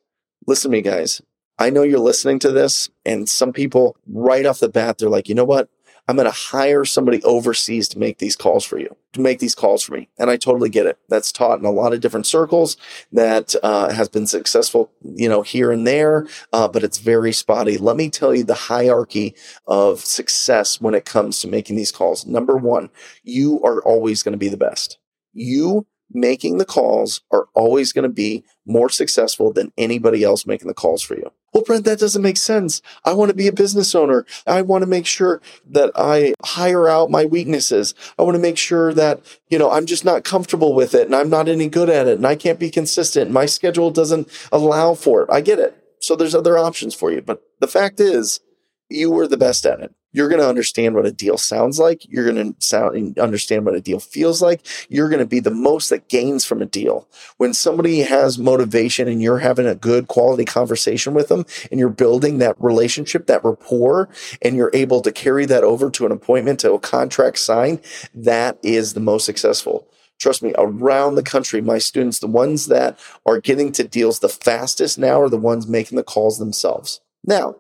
listen 0.47 0.71
to 0.71 0.77
me, 0.77 0.83
guys. 0.83 1.21
I 1.59 1.69
know 1.69 1.83
you're 1.83 1.99
listening 1.99 2.39
to 2.39 2.53
this, 2.53 2.89
and 3.05 3.29
some 3.29 3.53
people 3.53 3.97
right 4.07 4.47
off 4.47 4.61
the 4.61 4.69
bat, 4.69 4.99
they're 4.99 5.11
like, 5.11 5.29
you 5.29 5.35
know 5.35 5.45
what? 5.45 5.69
I'm 6.11 6.17
going 6.17 6.27
to 6.27 6.33
hire 6.33 6.85
somebody 6.85 7.23
overseas 7.23 7.87
to 7.91 7.99
make 8.01 8.19
these 8.19 8.35
calls 8.35 8.65
for 8.65 8.81
you, 8.81 8.97
to 9.13 9.21
make 9.21 9.39
these 9.39 9.55
calls 9.55 9.85
for 9.85 9.95
me. 9.95 10.09
And 10.19 10.29
I 10.29 10.37
totally 10.37 10.69
get 10.69 10.87
it. 10.87 10.99
That's 11.09 11.31
taught 11.31 11.61
in 11.61 11.65
a 11.65 11.71
lot 11.71 11.93
of 11.93 12.01
different 12.01 12.27
circles 12.27 12.77
that 13.13 13.55
uh, 13.63 13.93
has 13.93 14.09
been 14.09 14.27
successful, 14.27 14.91
you 15.03 15.29
know, 15.29 15.43
here 15.43 15.71
and 15.71 15.87
there, 15.87 16.27
uh, 16.53 16.67
but 16.67 16.83
it's 16.83 16.99
very 16.99 17.31
spotty. 17.31 17.79
Let 17.79 17.95
me 17.95 18.11
tell 18.11 18.35
you 18.35 18.43
the 18.43 18.55
hierarchy 18.55 19.37
of 19.69 20.01
success 20.01 20.81
when 20.81 20.95
it 20.95 21.05
comes 21.05 21.39
to 21.41 21.49
making 21.49 21.77
these 21.77 21.93
calls. 21.93 22.27
Number 22.27 22.57
one, 22.57 22.91
you 23.23 23.63
are 23.63 23.81
always 23.83 24.25
going 24.25 24.33
to 24.33 24.37
be 24.37 24.49
the 24.49 24.57
best. 24.57 24.99
You 25.33 25.87
making 26.13 26.59
the 26.59 26.65
calls 26.65 27.21
are 27.31 27.47
always 27.55 27.93
going 27.93 28.03
to 28.03 28.09
be 28.09 28.45
more 28.71 28.89
successful 28.89 29.53
than 29.53 29.73
anybody 29.77 30.23
else 30.25 30.47
making 30.47 30.69
the 30.69 30.75
calls 30.75 31.03
for 31.03 31.17
you. 31.17 31.31
Well, 31.53 31.65
Brent, 31.65 31.85
that 31.85 31.99
doesn't 31.99 32.23
make 32.23 32.37
sense. 32.37 32.81
I 33.05 33.13
want 33.13 33.31
to 33.31 33.37
be 33.37 33.49
a 33.49 33.53
business 33.53 33.95
owner. 33.95 34.25
I 34.47 34.63
want 34.63 34.83
to 34.83 34.87
make 34.87 35.07
sure 35.07 35.43
that 35.69 35.91
I 35.97 36.35
hire 36.45 36.89
out 36.89 37.11
my 37.11 37.25
weaknesses. 37.25 37.95
I 38.19 38.23
want 38.23 38.37
to 38.37 38.43
make 38.43 38.57
sure 38.57 38.95
that, 38.95 39.21
you 39.49 39.59
know, 39.59 39.71
I'm 39.71 39.87
just 39.87 40.05
not 40.05 40.23
comfortable 40.23 40.75
with 40.75 40.95
it 40.95 41.07
and 41.07 41.15
I'm 41.15 41.29
not 41.29 41.49
any 41.49 41.69
good 41.69 41.91
at 41.91 42.07
it 42.07 42.19
and 42.19 42.27
I 42.27 42.37
can't 42.37 42.61
be 42.61 42.71
consistent. 42.71 43.31
My 43.33 43.47
schedule 43.47 43.91
doesn't 43.91 44.29
allow 44.53 44.95
for 44.95 45.23
it. 45.23 45.31
I 45.31 45.41
get 45.41 45.59
it. 45.59 45.77
So 46.01 46.15
there's 46.15 46.35
other 46.35 46.57
options 46.57 46.95
for 46.95 47.11
you. 47.11 47.21
But 47.21 47.43
the 47.59 47.69
fact 47.69 47.99
is, 48.01 48.41
you 48.91 49.11
were 49.11 49.29
the 49.29 49.37
best 49.37 49.65
at 49.65 49.81
it. 49.81 49.95
You're 50.13 50.29
going 50.29 50.41
to 50.41 50.49
understand 50.49 50.97
what 50.97 51.07
a 51.07 51.13
deal 51.13 51.39
sounds 51.39 51.79
like. 51.79 52.05
You're 52.09 52.31
going 52.31 52.55
to 52.55 52.67
sound 52.67 53.17
understand 53.19 53.65
what 53.65 53.77
a 53.77 53.81
deal 53.81 54.01
feels 54.01 54.43
like. 54.43 54.67
You're 54.89 55.09
going 55.09 55.21
to 55.21 55.27
be 55.27 55.39
the 55.39 55.53
most 55.53 55.89
that 55.91 56.09
gains 56.09 56.45
from 56.45 56.61
a 56.61 56.67
deal. 56.67 57.09
When 57.37 57.55
somebody 57.55 58.01
has 58.01 58.37
motivation 58.37 59.07
and 59.07 59.23
you're 59.23 59.39
having 59.39 59.67
a 59.67 59.77
good 59.77 60.09
quality 60.09 60.45
conversation 60.45 61.15
with 61.15 61.29
them 61.29 61.47
and 61.71 61.79
you're 61.79 61.89
building 61.89 62.39
that 62.39 62.57
relationship, 62.59 63.27
that 63.27 63.45
rapport, 63.45 64.09
and 64.43 64.57
you're 64.57 64.73
able 64.75 65.01
to 65.03 65.13
carry 65.13 65.47
that 65.47 65.63
over 65.63 65.91
to 65.91 66.07
an 66.07 66.13
appointment, 66.13 66.59
to 66.61 66.73
a 66.73 66.81
contract 66.81 67.39
signed, 67.39 67.81
that 68.13 68.59
is 68.65 68.95
the 68.95 69.01
most 69.01 69.25
successful. 69.25 69.87
Trust 70.19 70.43
me, 70.43 70.53
around 70.59 71.15
the 71.15 71.23
country, 71.23 71.63
my 71.63 71.79
students, 71.79 72.19
the 72.19 72.27
ones 72.27 72.67
that 72.67 72.99
are 73.25 73.41
getting 73.41 73.71
to 73.73 73.85
deals 73.85 74.19
the 74.19 74.29
fastest 74.29 74.99
now 74.99 75.23
are 75.23 75.31
the 75.31 75.39
ones 75.39 75.69
making 75.69 75.97
the 75.97 76.03
calls 76.03 76.39
themselves. 76.39 77.01
Now, 77.25 77.57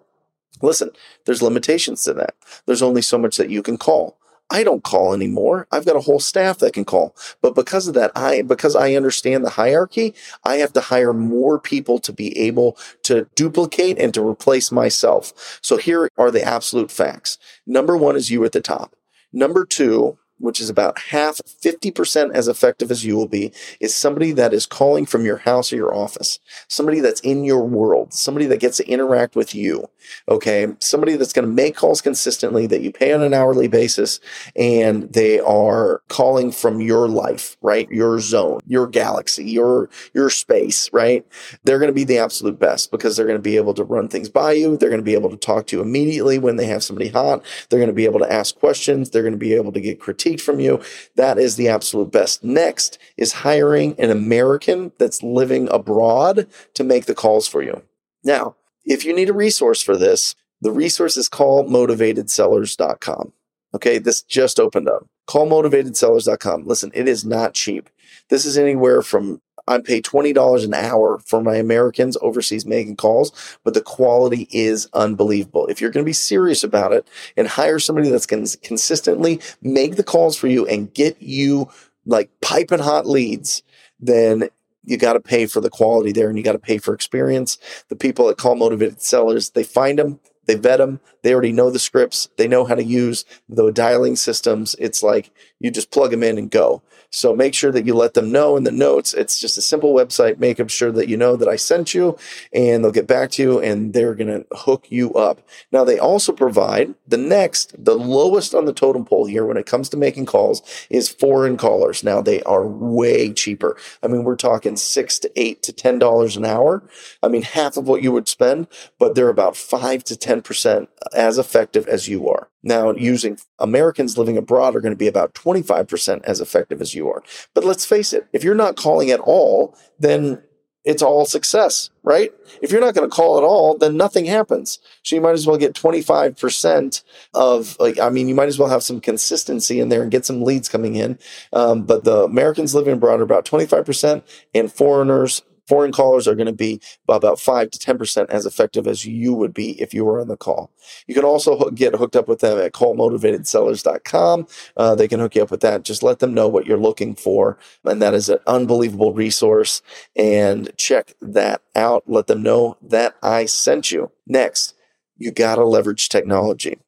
Listen, 0.63 0.91
there's 1.27 1.43
limitations 1.43 2.03
to 2.05 2.13
that. 2.15 2.35
There's 2.67 2.83
only 2.83 3.03
so 3.03 3.19
much 3.19 3.37
that 3.37 3.51
you 3.51 3.63
can 3.63 3.79
call. 3.79 4.17
I 4.53 4.65
don't 4.65 4.83
call 4.83 5.15
anymore. 5.15 5.69
I've 5.71 5.87
got 5.87 5.95
a 5.95 6.01
whole 6.01 6.19
staff 6.19 6.59
that 6.59 6.73
can 6.73 6.85
call. 6.85 7.15
But 7.41 7.55
because 7.55 7.87
of 7.87 7.95
that, 7.95 8.11
I, 8.17 8.43
because 8.43 8.75
I 8.75 8.95
understand 8.95 9.45
the 9.45 9.51
hierarchy, 9.51 10.13
I 10.45 10.57
have 10.57 10.73
to 10.73 10.81
hire 10.81 11.13
more 11.13 11.61
people 11.61 12.01
to 12.01 12.13
be 12.13 12.37
able 12.37 12.77
to 13.05 13.29
duplicate 13.37 13.99
and 13.99 14.13
to 14.15 14.27
replace 14.27 14.73
myself. 14.73 15.61
So 15.63 15.77
here 15.77 16.09
are 16.19 16.33
the 16.33 16.43
absolute 16.43 16.91
facts. 16.91 17.39
Number 17.65 17.97
one 17.97 18.17
is 18.17 18.31
you 18.31 18.45
at 18.45 18.51
the 18.51 18.61
top. 18.61 18.97
Number 19.33 19.65
two 19.65 20.19
which 20.41 20.61
is 20.61 20.71
about 20.71 20.99
half, 20.99 21.41
50% 21.63 22.33
as 22.35 22.49
effective 22.49 22.91
as 22.91 23.05
you 23.05 23.17
will 23.17 23.29
be, 23.29 23.53
is 23.79 23.95
somebody 23.95 24.33
that 24.33 24.53
is 24.53 24.67
calling 24.67 25.07
from 25.07 25.25
your 25.25 25.39
house 25.39 25.73
or 25.73 25.77
your 25.77 25.95
office. 25.95 26.39
Somebody 26.69 27.01
that's 27.01 27.21
in 27.21 27.45
your 27.45 27.65
world. 27.65 28.13
Somebody 28.13 28.47
that 28.47 28.61
gets 28.61 28.79
to 28.79 28.89
interact 28.89 29.37
with 29.37 29.55
you. 29.55 29.89
Okay. 30.29 30.69
Somebody 30.79 31.17
that's 31.17 31.33
going 31.33 31.47
to 31.47 31.53
make 31.53 31.77
calls 31.77 32.01
consistently 32.01 32.67
that 32.67 32.81
you 32.81 32.91
pay 32.91 33.13
on 33.13 33.23
an 33.23 33.35
hourly 33.35 33.69
basis 33.69 34.21
and 34.57 35.13
they 35.13 35.39
are 35.41 36.03
calling 36.09 36.51
from 36.51 36.81
your 36.81 37.09
life, 37.09 37.57
right? 37.61 37.89
Your 37.91 38.19
zone, 38.21 38.61
your 38.67 38.87
galaxy, 38.87 39.45
your, 39.45 39.91
your 40.15 40.31
space, 40.31 40.91
right? 40.93 41.27
They're 41.65 41.79
going 41.79 41.91
to 41.91 41.95
be 41.95 42.05
the 42.05 42.19
absolute 42.19 42.59
best 42.59 42.91
because 42.91 43.17
they're 43.17 43.27
going 43.27 43.39
to 43.39 43.43
be 43.43 43.57
able 43.57 43.75
to 43.75 43.85
run 43.85 44.09
things 44.09 44.29
by 44.29 44.53
you. 44.53 44.77
They're 44.77 44.91
going 44.91 45.01
to 45.01 45.05
be 45.05 45.15
able 45.15 45.31
to 45.31 45.37
talk 45.37 45.67
to 45.69 45.77
you 45.77 45.83
immediately 45.83 46.39
when 46.39 46.57
they 46.57 46.67
have 46.67 46.83
somebody 46.83 47.09
hot. 47.09 47.45
They're 47.69 47.79
going 47.79 47.89
to 47.89 47.95
be 47.95 48.05
able 48.05 48.21
to 48.21 48.33
ask 48.33 48.59
questions. 48.59 49.11
They're 49.11 49.23
going 49.23 49.33
to 49.33 49.39
be 49.39 49.55
able 49.55 49.73
to 49.73 49.81
get 49.81 50.01
from 50.39 50.61
you. 50.61 50.83
That 51.17 51.39
is 51.39 51.57
the 51.57 51.69
absolute 51.69 52.13
best. 52.13 52.45
Next 52.45 52.99
is 53.17 53.33
hiring 53.33 53.99
an 53.99 54.11
American 54.11 54.93
that's 54.99 55.23
living 55.23 55.67
abroad 55.71 56.47
to 56.75 56.85
make 56.85 57.07
the 57.07 57.15
calls 57.15 57.49
for 57.49 57.63
you. 57.63 57.83
Now, 58.23 58.57
if 58.85 59.05
you 59.05 59.17
need 59.17 59.31
a 59.31 59.35
resource 59.35 59.83
for 59.83 59.97
this, 59.97 60.35
the 60.61 60.71
resource 60.71 61.17
is 61.17 61.31
callmotivatedsellers.com. 61.31 63.33
Okay, 63.75 63.99
this 63.99 64.23
just 64.23 64.61
opened 64.61 64.89
up. 64.89 65.07
Callmotivatedsellers.com. 65.29 66.67
Listen, 66.67 66.91
it 66.93 67.09
is 67.09 67.25
not 67.25 67.55
cheap. 67.55 67.89
This 68.29 68.45
is 68.45 68.59
anywhere 68.59 69.01
from 69.01 69.41
I 69.71 69.79
pay 69.79 70.03
$20 70.03 70.65
an 70.65 70.75
hour 70.75 71.21
for 71.25 71.41
my 71.41 71.55
Americans 71.55 72.17
overseas 72.21 72.67
making 72.67 72.97
calls, 72.97 73.59
but 73.63 73.73
the 73.73 73.81
quality 73.81 74.49
is 74.51 74.89
unbelievable. 74.93 75.67
If 75.69 75.81
you're 75.81 75.91
going 75.91 76.05
to 76.05 76.09
be 76.09 76.13
serious 76.13 76.65
about 76.65 76.93
it 76.93 77.07
and 77.37 77.47
hire 77.47 77.79
somebody 77.79 78.11
that's 78.11 78.27
going 78.27 78.45
to 78.45 78.59
consistently 78.59 79.41
make 79.63 79.95
the 79.95 80.03
calls 80.03 80.37
for 80.37 80.49
you 80.49 80.67
and 80.67 80.93
get 80.93 81.23
you 81.23 81.69
like 82.05 82.31
piping 82.43 82.81
hot 82.81 83.07
leads, 83.07 83.63
then 84.01 84.49
you 84.83 84.97
got 84.97 85.13
to 85.13 85.21
pay 85.21 85.47
for 85.47 85.61
the 85.61 85.71
quality 85.71 86.11
there 86.11 86.29
and 86.29 86.37
you 86.37 86.43
got 86.43 86.53
to 86.53 86.59
pay 86.59 86.79
for 86.79 86.93
experience. 86.93 87.57
The 87.89 87.97
people 87.97 88.27
that 88.27 88.39
call 88.39 88.57
motivated 88.57 89.01
sellers, 89.01 89.51
they 89.51 89.63
find 89.63 90.01
them, 90.01 90.19
they 90.47 90.57
vet 90.57 90.79
them. 90.79 90.99
They 91.23 91.33
already 91.33 91.53
know 91.53 91.71
the 91.71 91.79
scripts. 91.79 92.29
They 92.37 92.49
know 92.49 92.65
how 92.65 92.75
to 92.75 92.83
use 92.83 93.25
the 93.49 93.71
dialing 93.71 94.17
systems. 94.17 94.75
It's 94.81 95.01
like 95.01 95.31
you 95.61 95.71
just 95.71 95.91
plug 95.91 96.11
them 96.11 96.23
in 96.23 96.39
and 96.39 96.51
go. 96.51 96.83
So 97.11 97.35
make 97.35 97.55
sure 97.55 97.73
that 97.73 97.87
you 97.87 97.95
let 97.95 98.15
them 98.15 98.31
know 98.31 98.57
in 98.57 98.63
the 98.65 98.71
notes. 98.71 99.15
It's 99.15 99.41
just 99.41 99.59
a 99.59 99.63
simple 99.63 99.93
website. 99.93 100.39
Make 100.39 100.59
them 100.59 100.69
sure 100.69 100.93
that 100.93 101.09
you 101.09 101.17
know 101.17 101.35
that 101.37 101.49
I 101.49 101.57
sent 101.57 101.93
you 101.93 102.17
and 102.53 102.85
they'll 102.85 102.93
get 102.93 103.09
back 103.09 103.33
to 103.33 103.43
you 103.43 103.61
and 103.61 103.93
they're 103.93 104.15
going 104.15 104.29
to 104.29 104.47
hook 104.53 104.87
you 104.91 105.13
up. 105.15 105.41
Now 105.73 105.83
they 105.83 105.99
also 105.99 106.33
provide 106.33 106.95
the 107.09 107.17
next, 107.17 107.75
the 107.85 107.97
lowest 107.97 108.55
on 108.55 108.65
the 108.65 108.73
totem 108.73 109.05
pole 109.05 109.27
here 109.27 109.45
when 109.45 109.57
it 109.57 109.67
comes 109.67 109.89
to 109.89 109.97
making 109.97 110.27
calls 110.27 110.63
is 110.89 111.09
foreign 111.09 111.57
callers. 111.57 112.05
Now 112.05 112.23
they 112.23 112.43
are 112.45 112.67
way 112.67 113.33
cheaper. 113.33 113.77
I 114.05 114.07
mean, 114.07 114.23
we're 114.23 114.37
talking 114.37 114.77
six 114.77 115.19
to 115.21 115.33
eight 115.35 115.63
to 115.65 115.73
ten 115.73 115.99
dollars 115.99 116.37
an 116.37 116.45
hour. 116.45 116.83
I 117.23 117.29
mean, 117.29 117.43
half 117.43 117.77
of 117.77 117.89
what 117.89 118.03
you 118.03 118.13
would 118.13 118.29
spend, 118.29 118.69
but 118.99 119.17
they're 119.17 119.29
about 119.29 119.57
five 119.57 120.05
to 120.05 120.17
ten 120.17 120.43
percent 120.43 120.89
as 121.13 121.39
effective 121.39 121.89
as 121.89 122.07
you 122.07 122.29
are. 122.29 122.50
Now, 122.63 122.93
using 122.93 123.39
Americans 123.59 124.19
living 124.19 124.37
abroad 124.37 124.77
are 124.77 124.81
going 124.81 124.93
to 124.93 124.99
be 124.99 125.09
about 125.09 125.35
25% 125.35 126.23
as 126.25 126.41
effective 126.41 126.81
as 126.81 126.95
you 126.95 127.09
are. 127.09 127.23
But 127.55 127.65
let's 127.65 127.87
face 127.87 128.13
it, 128.13 128.27
if 128.33 128.45
you're 128.45 128.55
not 128.55 128.77
calling 128.77 129.11
at 129.11 129.21
all, 129.21 129.77
then 129.99 130.43
it's 130.85 131.03
all 131.03 131.27
success, 131.27 131.91
right? 132.03 132.33
If 132.63 132.73
you're 132.73 132.81
not 132.81 132.95
going 132.95 133.09
to 133.09 133.15
call 133.15 133.37
at 133.37 133.45
all, 133.45 133.77
then 133.77 133.99
nothing 133.99 134.25
happens. 134.25 134.79
So 135.03 135.15
you 135.15 135.21
might 135.21 135.33
as 135.33 135.47
well 135.47 135.59
get 135.59 135.75
25% 135.75 137.03
of, 137.35 137.77
like, 137.79 137.99
I 137.99 138.09
mean, 138.09 138.29
you 138.29 138.35
might 138.35 138.49
as 138.49 138.59
well 138.59 138.71
have 138.71 138.83
some 138.83 139.01
consistency 139.01 139.79
in 139.79 139.91
there 139.91 140.03
and 140.03 140.11
get 140.11 140.25
some 140.25 140.43
leads 140.43 140.71
coming 140.71 140.97
in. 140.97 141.19
Um, 141.53 141.83
but 141.83 142.05
the 142.05 142.25
Americans 142.25 142.75
living 142.75 142.95
abroad 142.95 143.21
are 143.21 143.25
about 143.25 143.45
25% 143.45 144.23
and 144.55 144.73
foreigners 144.73 145.43
foreign 145.71 145.93
callers 145.93 146.27
are 146.27 146.35
going 146.35 146.49
to 146.49 146.53
be 146.53 146.81
about 147.09 147.39
5 147.39 147.71
to 147.71 147.79
10% 147.79 148.29
as 148.29 148.45
effective 148.45 148.89
as 148.89 149.07
you 149.07 149.33
would 149.33 149.55
be 149.55 149.81
if 149.81 149.95
you 149.95 150.05
were 150.05 150.21
on 150.21 150.27
the 150.27 150.37
call. 150.37 150.73
You 151.07 151.15
can 151.15 151.23
also 151.23 151.71
get 151.71 151.95
hooked 151.95 152.17
up 152.17 152.27
with 152.27 152.41
them 152.41 152.59
at 152.59 152.73
callmotivatedSellers.com. 152.73 154.49
Uh, 154.77 154.95
they 154.97 155.07
can 155.07 155.21
hook 155.21 155.37
you 155.37 155.45
up 155.45 155.53
with 155.53 155.61
that. 155.61 155.85
Just 155.85 156.03
let 156.03 156.19
them 156.19 156.35
know 156.35 156.49
what 156.49 156.67
you're 156.67 156.77
looking 156.77 157.15
for. 157.15 157.57
And 157.85 158.03
that 158.03 158.15
is 158.15 158.29
an 158.29 158.41
unbelievable 158.49 159.15
resource. 159.15 159.81
And 160.17 160.73
check 160.77 161.15
that 161.21 161.63
out. 161.77 162.03
Let 162.09 162.27
them 162.27 162.43
know 162.43 162.77
that 162.83 163.15
I 163.23 163.45
sent 163.45 163.93
you. 163.93 164.11
Next, 164.27 164.75
you 165.19 165.31
got 165.31 165.55
to 165.55 165.65
leverage 165.65 166.09
technology. 166.09 166.81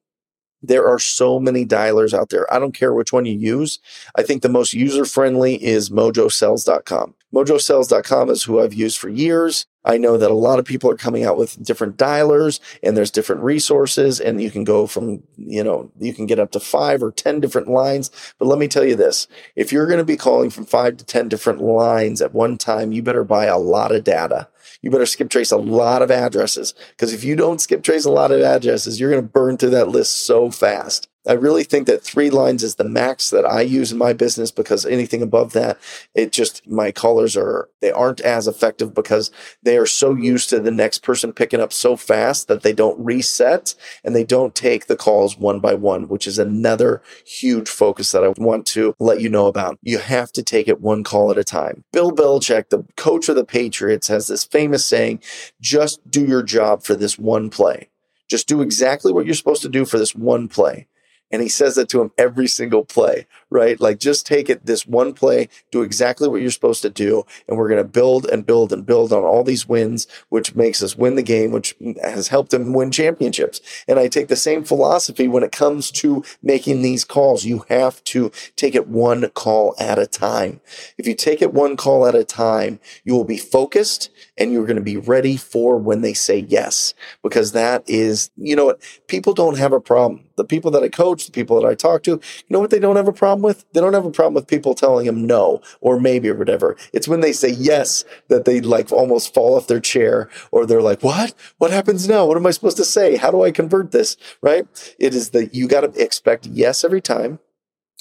There 0.60 0.88
are 0.88 0.98
so 0.98 1.38
many 1.38 1.64
dialers 1.64 2.12
out 2.12 2.30
there. 2.30 2.52
I 2.52 2.58
don't 2.58 2.74
care 2.74 2.92
which 2.92 3.12
one 3.12 3.26
you 3.26 3.38
use. 3.38 3.78
I 4.16 4.24
think 4.24 4.42
the 4.42 4.48
most 4.48 4.74
user 4.74 5.04
friendly 5.04 5.62
is 5.62 5.88
mojosells.com. 5.88 7.14
Mojosells.com 7.34 8.30
is 8.30 8.44
who 8.44 8.60
I've 8.60 8.74
used 8.74 8.98
for 8.98 9.08
years. 9.08 9.66
I 9.84 9.98
know 9.98 10.16
that 10.16 10.30
a 10.30 10.34
lot 10.34 10.58
of 10.58 10.64
people 10.64 10.90
are 10.90 10.96
coming 10.96 11.24
out 11.24 11.36
with 11.36 11.62
different 11.62 11.96
dialers 11.96 12.60
and 12.82 12.96
there's 12.96 13.10
different 13.10 13.42
resources 13.42 14.20
and 14.20 14.40
you 14.40 14.50
can 14.50 14.64
go 14.64 14.86
from, 14.86 15.22
you 15.36 15.64
know, 15.64 15.90
you 15.98 16.14
can 16.14 16.26
get 16.26 16.38
up 16.38 16.52
to 16.52 16.60
five 16.60 17.02
or 17.02 17.10
10 17.10 17.40
different 17.40 17.68
lines. 17.68 18.10
But 18.38 18.46
let 18.46 18.58
me 18.58 18.68
tell 18.68 18.84
you 18.84 18.94
this, 18.94 19.26
if 19.56 19.72
you're 19.72 19.86
going 19.86 19.98
to 19.98 20.04
be 20.04 20.16
calling 20.16 20.50
from 20.50 20.66
five 20.66 20.98
to 20.98 21.04
10 21.04 21.28
different 21.28 21.60
lines 21.60 22.22
at 22.22 22.34
one 22.34 22.58
time, 22.58 22.92
you 22.92 23.02
better 23.02 23.24
buy 23.24 23.46
a 23.46 23.58
lot 23.58 23.92
of 23.92 24.04
data 24.04 24.48
you 24.82 24.90
better 24.90 25.06
skip 25.06 25.30
trace 25.30 25.52
a 25.52 25.56
lot 25.56 26.02
of 26.02 26.10
addresses 26.10 26.74
because 26.90 27.14
if 27.14 27.24
you 27.24 27.36
don't 27.36 27.60
skip 27.60 27.82
trace 27.82 28.04
a 28.04 28.10
lot 28.10 28.32
of 28.32 28.40
addresses, 28.40 28.98
you're 28.98 29.10
going 29.10 29.22
to 29.22 29.28
burn 29.28 29.56
through 29.56 29.70
that 29.70 29.88
list 29.88 30.26
so 30.26 30.50
fast. 30.50 31.08
I 31.26 31.34
really 31.34 31.62
think 31.62 31.86
that 31.86 32.02
three 32.02 32.30
lines 32.30 32.64
is 32.64 32.74
the 32.74 32.84
max 32.84 33.30
that 33.30 33.44
I 33.44 33.60
use 33.60 33.92
in 33.92 33.98
my 33.98 34.12
business 34.12 34.50
because 34.50 34.84
anything 34.84 35.22
above 35.22 35.52
that, 35.52 35.78
it 36.14 36.32
just, 36.32 36.66
my 36.66 36.90
callers 36.90 37.36
are, 37.36 37.68
they 37.80 37.92
aren't 37.92 38.20
as 38.20 38.48
effective 38.48 38.92
because 38.92 39.30
they 39.62 39.76
are 39.76 39.86
so 39.86 40.16
used 40.16 40.50
to 40.50 40.58
the 40.58 40.72
next 40.72 41.04
person 41.04 41.32
picking 41.32 41.60
up 41.60 41.72
so 41.72 41.94
fast 41.96 42.48
that 42.48 42.62
they 42.62 42.72
don't 42.72 42.98
reset 42.98 43.76
and 44.02 44.16
they 44.16 44.24
don't 44.24 44.56
take 44.56 44.86
the 44.86 44.96
calls 44.96 45.38
one 45.38 45.60
by 45.60 45.74
one, 45.74 46.08
which 46.08 46.26
is 46.26 46.40
another 46.40 47.02
huge 47.24 47.68
focus 47.68 48.10
that 48.10 48.24
I 48.24 48.28
want 48.36 48.66
to 48.68 48.96
let 48.98 49.20
you 49.20 49.28
know 49.28 49.46
about. 49.46 49.78
You 49.80 49.98
have 49.98 50.32
to 50.32 50.42
take 50.42 50.66
it 50.66 50.80
one 50.80 51.04
call 51.04 51.30
at 51.30 51.38
a 51.38 51.44
time. 51.44 51.84
Bill 51.92 52.10
Belichick, 52.10 52.70
the 52.70 52.84
coach 52.96 53.28
of 53.28 53.36
the 53.36 53.44
Patriots, 53.44 54.08
has 54.08 54.26
this 54.26 54.44
famous 54.44 54.84
saying, 54.84 55.22
just 55.60 56.00
do 56.10 56.24
your 56.24 56.42
job 56.42 56.82
for 56.82 56.96
this 56.96 57.16
one 57.16 57.48
play. 57.48 57.90
Just 58.28 58.48
do 58.48 58.60
exactly 58.60 59.12
what 59.12 59.26
you're 59.26 59.34
supposed 59.34 59.62
to 59.62 59.68
do 59.68 59.84
for 59.84 59.98
this 59.98 60.14
one 60.14 60.48
play. 60.48 60.88
And 61.32 61.42
he 61.42 61.48
says 61.48 61.74
that 61.76 61.88
to 61.88 62.02
him 62.02 62.12
every 62.18 62.46
single 62.46 62.84
play, 62.84 63.26
right? 63.52 63.80
Like 63.80 63.98
just 63.98 64.26
take 64.26 64.48
it 64.48 64.66
this 64.66 64.86
one 64.86 65.12
play, 65.12 65.48
do 65.70 65.82
exactly 65.82 66.28
what 66.28 66.40
you're 66.40 66.50
supposed 66.50 66.82
to 66.82 66.90
do. 66.90 67.24
And 67.46 67.56
we're 67.56 67.68
going 67.68 67.82
to 67.82 67.88
build 67.88 68.26
and 68.26 68.44
build 68.46 68.72
and 68.72 68.84
build 68.84 69.12
on 69.12 69.22
all 69.22 69.44
these 69.44 69.68
wins, 69.68 70.06
which 70.28 70.54
makes 70.54 70.82
us 70.82 70.96
win 70.96 71.14
the 71.14 71.22
game, 71.22 71.52
which 71.52 71.74
has 72.02 72.28
helped 72.28 72.50
them 72.50 72.72
win 72.72 72.90
championships. 72.90 73.60
And 73.86 73.98
I 73.98 74.08
take 74.08 74.28
the 74.28 74.36
same 74.36 74.64
philosophy 74.64 75.28
when 75.28 75.42
it 75.42 75.52
comes 75.52 75.90
to 75.92 76.24
making 76.42 76.82
these 76.82 77.04
calls. 77.04 77.44
You 77.44 77.64
have 77.68 78.02
to 78.04 78.30
take 78.56 78.74
it 78.74 78.88
one 78.88 79.28
call 79.30 79.74
at 79.78 79.98
a 79.98 80.06
time. 80.06 80.60
If 80.98 81.06
you 81.06 81.14
take 81.14 81.42
it 81.42 81.52
one 81.52 81.76
call 81.76 82.06
at 82.06 82.14
a 82.14 82.24
time, 82.24 82.80
you 83.04 83.14
will 83.14 83.24
be 83.24 83.38
focused 83.38 84.10
and 84.36 84.52
you're 84.52 84.66
going 84.66 84.76
to 84.76 84.82
be 84.82 84.96
ready 84.96 85.36
for 85.36 85.76
when 85.76 86.00
they 86.00 86.14
say 86.14 86.38
yes, 86.38 86.94
because 87.22 87.52
that 87.52 87.84
is, 87.86 88.30
you 88.36 88.56
know 88.56 88.64
what? 88.64 88.80
People 89.06 89.34
don't 89.34 89.58
have 89.58 89.72
a 89.72 89.80
problem 89.80 90.24
the 90.36 90.44
people 90.44 90.70
that 90.72 90.82
I 90.82 90.88
coach, 90.88 91.26
the 91.26 91.32
people 91.32 91.60
that 91.60 91.68
I 91.68 91.74
talk 91.74 92.02
to, 92.04 92.12
you 92.12 92.20
know 92.48 92.60
what 92.60 92.70
they 92.70 92.78
don't 92.78 92.96
have 92.96 93.08
a 93.08 93.12
problem 93.12 93.41
with? 93.42 93.64
They 93.72 93.80
don't 93.80 93.92
have 93.94 94.04
a 94.04 94.10
problem 94.10 94.34
with 94.34 94.46
people 94.46 94.74
telling 94.74 95.06
them 95.06 95.26
no 95.26 95.60
or 95.80 96.00
maybe 96.00 96.28
or 96.28 96.34
whatever. 96.34 96.76
It's 96.92 97.08
when 97.08 97.20
they 97.20 97.32
say 97.32 97.50
yes 97.50 98.04
that 98.28 98.44
they 98.44 98.60
like 98.60 98.92
almost 98.92 99.34
fall 99.34 99.56
off 99.56 99.66
their 99.66 99.80
chair 99.80 100.28
or 100.50 100.66
they're 100.66 100.82
like, 100.82 101.02
what? 101.02 101.34
What 101.58 101.70
happens 101.70 102.08
now? 102.08 102.26
What 102.26 102.36
am 102.36 102.46
I 102.46 102.50
supposed 102.50 102.76
to 102.78 102.84
say? 102.84 103.16
How 103.16 103.30
do 103.30 103.42
I 103.42 103.50
convert 103.50 103.90
this? 103.90 104.16
Right? 104.40 104.66
It 104.98 105.14
is 105.14 105.30
that 105.30 105.54
you 105.54 105.68
got 105.68 105.80
to 105.80 106.02
expect 106.02 106.46
yes 106.46 106.84
every 106.84 107.00
time. 107.00 107.38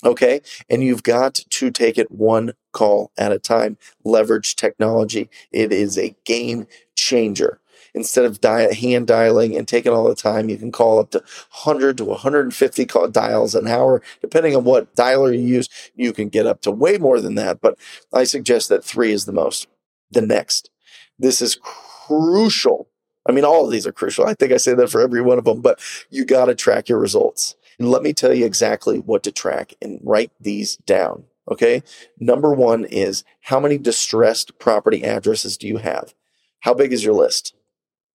Okay. 0.04 0.41
And 0.69 0.84
you've 0.84 1.04
got 1.04 1.36
to 1.36 1.71
take 1.71 1.97
it 1.97 2.12
one 2.12 2.54
call 2.71 3.12
at 3.17 3.32
a 3.32 3.39
time. 3.39 3.77
Leverage 4.04 4.56
technology. 4.56 5.30
It 5.51 5.71
is 5.71 5.97
a 5.97 6.15
game 6.25 6.67
changer 6.95 7.61
instead 7.93 8.25
of 8.25 8.41
di- 8.41 8.73
hand 8.73 9.08
dialing 9.08 9.56
and 9.56 9.67
taking 9.67 9.91
all 9.91 10.08
the 10.08 10.15
time, 10.15 10.49
you 10.49 10.58
can 10.58 10.71
call 10.71 10.99
up 10.99 11.12
to 11.12 11.19
100 11.19 11.97
to 11.97 12.06
150 12.06 12.86
call- 12.86 13.08
dials 13.10 13.56
an 13.56 13.67
hour. 13.67 14.01
Depending 14.21 14.56
on 14.56 14.63
what 14.63 14.95
dialer 14.95 15.34
you 15.34 15.45
use, 15.45 15.69
you 15.95 16.13
can 16.13 16.30
get 16.30 16.45
up 16.45 16.62
to 16.62 16.71
way 16.71 16.97
more 16.97 17.19
than 17.19 17.36
that. 17.36 17.62
But 17.62 17.77
I 18.13 18.23
suggest 18.23 18.69
that 18.69 18.84
three 18.84 19.12
is 19.12 19.25
the 19.25 19.34
most. 19.34 19.67
The 20.12 20.21
next. 20.21 20.69
This 21.17 21.41
is 21.41 21.58
crucial. 21.62 22.88
I 23.27 23.32
mean, 23.32 23.45
all 23.45 23.65
of 23.65 23.71
these 23.71 23.86
are 23.86 23.91
crucial. 23.91 24.25
I 24.25 24.34
think 24.34 24.51
I 24.51 24.58
say 24.58 24.73
that 24.73 24.89
for 24.89 25.01
every 25.01 25.21
one 25.21 25.38
of 25.38 25.45
them, 25.45 25.62
but 25.62 25.80
you 26.10 26.25
got 26.25 26.45
to 26.45 26.56
track 26.56 26.89
your 26.89 26.99
results. 26.99 27.56
let 27.80 28.04
me 28.04 28.13
tell 28.13 28.34
you 28.34 28.45
exactly 28.45 28.99
what 28.99 29.23
to 29.23 29.32
track 29.32 29.73
and 29.82 29.99
write 30.04 30.32
these 30.39 30.77
down. 30.77 31.23
Okay. 31.49 31.84
Number 32.19 32.54
one 32.54 32.86
is 32.86 33.23
how 33.41 33.60
many 33.60 33.77
distressed 33.77 34.58
property 34.60 35.04
addresses 35.04 35.58
do 35.58 35.67
you 35.67 35.77
have? 35.77 36.13
How 36.62 36.73
big 36.73 36.93
is 36.93 37.04
your 37.04 37.13
list? 37.13 37.56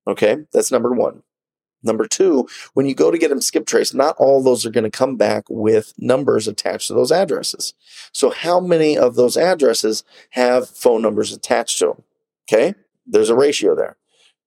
Okay. 0.06 0.38
That's 0.52 0.72
number 0.72 0.92
one. 0.92 1.22
Number 1.82 2.06
two, 2.06 2.48
when 2.74 2.86
you 2.86 2.94
go 2.94 3.10
to 3.10 3.18
get 3.18 3.28
them 3.28 3.40
skip 3.40 3.66
trace, 3.66 3.94
not 3.94 4.16
all 4.18 4.42
those 4.42 4.66
are 4.66 4.70
going 4.70 4.84
to 4.84 4.90
come 4.90 5.16
back 5.16 5.44
with 5.48 5.92
numbers 5.98 6.48
attached 6.48 6.88
to 6.88 6.94
those 6.94 7.12
addresses. 7.12 7.74
So 8.12 8.30
how 8.30 8.58
many 8.60 8.98
of 8.98 9.14
those 9.14 9.36
addresses 9.36 10.02
have 10.30 10.68
phone 10.68 11.02
numbers 11.02 11.32
attached 11.32 11.78
to 11.78 11.86
them? 11.86 12.02
Okay. 12.48 12.74
There's 13.06 13.30
a 13.30 13.36
ratio 13.36 13.76
there. 13.76 13.96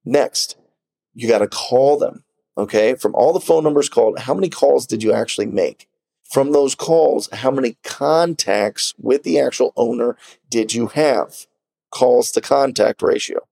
Next, 0.04 0.58
you 1.14 1.28
got 1.28 1.40
to 1.40 1.48
call 1.48 1.98
them. 1.98 2.24
Okay. 2.58 2.96
From 2.96 3.16
all 3.16 3.32
the 3.32 3.40
phone 3.40 3.64
numbers 3.64 3.90
called, 3.90 4.20
how 4.20 4.34
many 4.34 4.50
calls 4.50 4.86
did 4.86 5.04
you 5.04 5.14
actually 5.14 5.46
make? 5.46 5.88
From 6.24 6.52
those 6.52 6.76
calls, 6.76 7.30
how 7.32 7.50
many 7.50 7.78
contacts 7.84 8.94
with 9.00 9.24
the 9.24 9.40
actual 9.40 9.74
owner 9.76 10.18
did 10.50 10.74
you 10.74 10.88
have? 10.88 11.48
Calls 11.90 12.32
to 12.32 12.42
contact 12.42 13.02
ratio. 13.02 13.48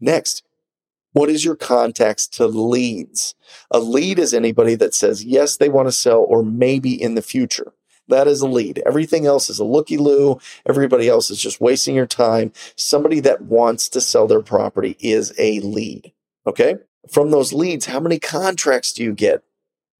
Next, 0.00 0.44
what 1.12 1.28
is 1.28 1.44
your 1.44 1.56
context 1.56 2.34
to 2.34 2.46
leads? 2.46 3.34
A 3.70 3.78
lead 3.78 4.18
is 4.18 4.32
anybody 4.32 4.74
that 4.76 4.94
says 4.94 5.24
yes, 5.24 5.56
they 5.56 5.68
want 5.68 5.88
to 5.88 5.92
sell 5.92 6.24
or 6.28 6.42
maybe 6.42 7.00
in 7.00 7.14
the 7.14 7.22
future. 7.22 7.72
That 8.08 8.26
is 8.26 8.40
a 8.40 8.48
lead. 8.48 8.82
Everything 8.84 9.26
else 9.26 9.48
is 9.48 9.58
a 9.58 9.64
looky 9.64 9.96
loo. 9.96 10.38
Everybody 10.68 11.08
else 11.08 11.30
is 11.30 11.40
just 11.40 11.60
wasting 11.60 11.94
your 11.94 12.06
time. 12.06 12.52
Somebody 12.76 13.20
that 13.20 13.42
wants 13.42 13.88
to 13.90 14.00
sell 14.00 14.26
their 14.26 14.42
property 14.42 14.96
is 15.00 15.32
a 15.38 15.60
lead. 15.60 16.12
Okay. 16.46 16.76
From 17.10 17.30
those 17.30 17.52
leads, 17.52 17.86
how 17.86 18.00
many 18.00 18.18
contracts 18.18 18.92
do 18.92 19.02
you 19.02 19.12
get? 19.12 19.42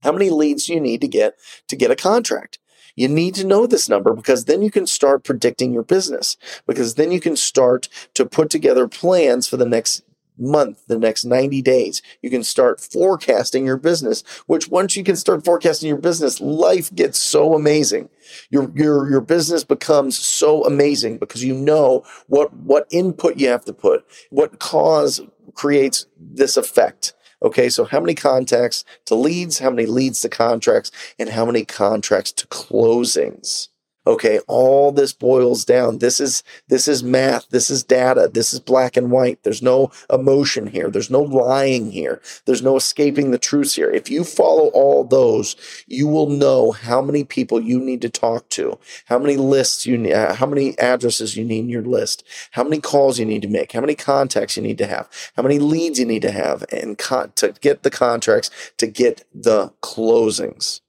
How 0.03 0.13
many 0.13 0.31
leads 0.31 0.67
do 0.67 0.75
you 0.75 0.81
need 0.81 1.01
to 1.01 1.09
get 1.09 1.35
to 1.69 1.77
get 1.77 1.91
a 1.91 1.97
contract? 1.97 2.59
You 2.97 3.09
need 3.09 3.35
to 3.37 3.47
know 3.47 3.67
this 3.67 3.89
number 3.89 4.15
because 4.15 4.45
then 4.45 4.63
you 4.63 4.71
can 4.71 4.87
start 4.87 5.25
predicting 5.25 5.73
your 5.73 5.83
business 5.83 6.37
because 6.67 6.97
then 6.97 7.11
you 7.11 7.21
can 7.21 7.37
start 7.37 7.89
to 8.15 8.27
put 8.27 8.51
together 8.51 8.87
plans 8.89 9.49
for 9.49 9.57
the 9.57 9.67
next 9.67 10.03
month, 10.43 10.87
the 10.87 10.99
next 10.99 11.25
90 11.25 11.63
days. 11.63 12.03
You 12.21 12.31
can 12.31 12.43
start 12.43 12.81
forecasting 12.81 13.65
your 13.65 13.77
business, 13.77 14.23
which 14.47 14.69
once 14.69 14.97
you 14.97 15.05
can 15.05 15.17
start 15.17 15.45
forecasting 15.45 15.89
your 15.89 15.99
business, 15.99 16.41
life 16.41 16.95
gets 16.95 17.19
so 17.19 17.55
amazing. 17.55 18.09
Your, 18.51 18.71
your, 18.75 19.11
your 19.11 19.21
business 19.21 19.65
becomes 19.65 20.19
so 20.19 20.65
amazing 20.65 21.19
because 21.19 21.45
you 21.45 21.55
know 21.55 22.05
what, 22.27 22.53
what 22.53 22.87
input 22.91 23.37
you 23.37 23.49
have 23.49 23.65
to 23.67 23.73
put, 23.73 24.05
what 24.31 24.59
cause 24.59 25.21
creates 25.55 26.07
this 26.19 26.57
effect. 26.57 27.15
Okay, 27.43 27.69
so 27.69 27.85
how 27.85 27.99
many 27.99 28.15
contacts 28.15 28.85
to 29.07 29.17
leads, 29.17 29.59
how 29.59 29.71
many 29.71 29.87
leads 29.87 30.21
to 30.21 30.29
contracts, 30.29 30.93
and 31.19 31.29
how 31.29 31.45
many 31.45 31.65
contracts 31.65 32.31
to 32.33 32.47
closings? 32.47 33.69
Okay, 34.05 34.41
all 34.49 34.91
this 34.91 35.13
boils 35.13 35.65
down. 35.65 35.99
This 35.99 36.19
is 36.19 36.43
this 36.67 36.89
is 36.89 37.05
math. 37.05 37.49
This 37.51 37.71
is 37.71 37.85
data. 37.85 38.29
This 38.33 38.53
is 38.53 38.59
black 38.59 38.97
and 38.97 39.13
white. 39.13 39.41
There's 39.45 39.63
no 39.63 39.93
emotion 40.13 40.67
here. 40.67 40.91
There's 40.91 41.11
no 41.11 41.21
lying 41.23 41.93
here. 41.93 42.21
There's 42.45 42.63
no 42.63 42.77
escaping 42.77 43.31
the 43.31 43.39
truth 43.39 43.75
here. 43.75 43.93
If 43.93 44.11
you 44.11 44.25
follow 44.25 44.69
all 44.71 45.05
those, 45.05 45.55
you 45.87 46.09
will 46.09 46.29
know 46.29 46.73
how 46.73 47.01
many 47.01 47.23
people 47.23 47.61
you 47.61 47.79
need 47.79 48.03
to 48.03 48.11
talk 48.11 48.49
to, 48.51 48.77
how 49.05 49.21
many 49.21 49.37
lists 49.37 49.87
you 49.87 49.97
need, 49.97 50.15
uh, 50.15 50.35
how 50.35 50.47
many 50.47 50.77
addresses 50.81 51.37
you 51.37 51.45
need 51.45 51.61
in 51.61 51.69
your 51.69 51.83
list, 51.83 52.25
how 52.51 52.65
many 52.65 52.81
calls 52.81 53.21
you 53.21 53.25
need 53.25 53.43
to 53.43 53.49
make, 53.49 53.71
how 53.71 53.81
many 53.81 53.95
contacts 53.95 54.57
you 54.57 54.65
need 54.65 54.79
to 54.79 54.87
have, 54.87 55.09
how 55.37 55.45
many 55.45 55.61
leads 55.61 56.01
you 56.01 56.07
need 56.07 56.23
to 56.23 56.33
have, 56.33 56.65
and 56.73 56.99
con- 56.99 57.31
to 57.37 57.55
get 57.61 57.85
the 57.85 57.91
contracts 57.91 58.51
to 58.79 58.89
get 58.89 59.25
the 59.33 59.73
closings. 59.81 60.81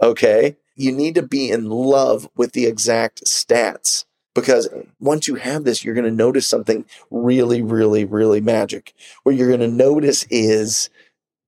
Okay 0.00 0.58
you 0.76 0.92
need 0.92 1.14
to 1.14 1.22
be 1.22 1.50
in 1.50 1.68
love 1.68 2.28
with 2.36 2.52
the 2.52 2.66
exact 2.66 3.24
stats 3.24 4.04
because 4.34 4.68
once 4.98 5.28
you 5.28 5.34
have 5.34 5.64
this, 5.64 5.84
you're 5.84 5.94
going 5.94 6.04
to 6.04 6.10
notice 6.10 6.46
something 6.46 6.84
really, 7.10 7.60
really, 7.62 8.04
really 8.04 8.40
magic. 8.40 8.94
What 9.22 9.34
you're 9.34 9.48
going 9.48 9.60
to 9.60 9.68
notice 9.68 10.24
is 10.30 10.88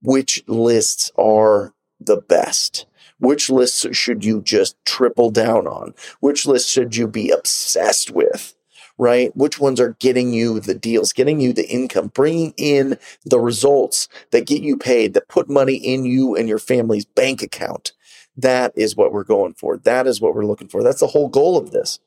which 0.02 0.44
lists 0.46 1.10
are 1.16 1.72
the 1.98 2.18
best. 2.18 2.86
Which 3.18 3.48
lists 3.48 3.86
should 3.96 4.24
you 4.24 4.42
just 4.42 4.76
triple 4.84 5.30
down 5.30 5.66
on? 5.66 5.94
Which 6.20 6.46
lists 6.46 6.70
should 6.70 6.96
you 6.96 7.08
be 7.08 7.30
obsessed 7.30 8.10
with? 8.10 8.54
Right? 8.98 9.34
Which 9.36 9.58
ones 9.58 9.80
are 9.80 9.96
getting 9.98 10.32
you 10.32 10.60
the 10.60 10.74
deals, 10.74 11.12
getting 11.12 11.40
you 11.40 11.52
the 11.52 11.68
income, 11.68 12.12
bringing 12.14 12.54
in 12.56 12.96
the 13.24 13.40
results 13.40 14.08
that 14.30 14.46
get 14.46 14.62
you 14.62 14.76
paid, 14.76 15.14
that 15.14 15.26
put 15.26 15.48
money 15.48 15.74
in 15.74 16.04
you 16.04 16.36
and 16.36 16.48
your 16.48 16.60
family's 16.60 17.04
bank 17.04 17.42
account? 17.42 17.92
That 18.36 18.72
is 18.76 18.96
what 18.96 19.12
we're 19.12 19.24
going 19.24 19.54
for. 19.54 19.76
That 19.76 20.06
is 20.06 20.20
what 20.20 20.34
we're 20.34 20.46
looking 20.46 20.68
for. 20.68 20.82
That's 20.82 21.00
the 21.00 21.08
whole 21.08 21.28
goal 21.28 21.56
of 21.56 21.70
this. 21.70 22.00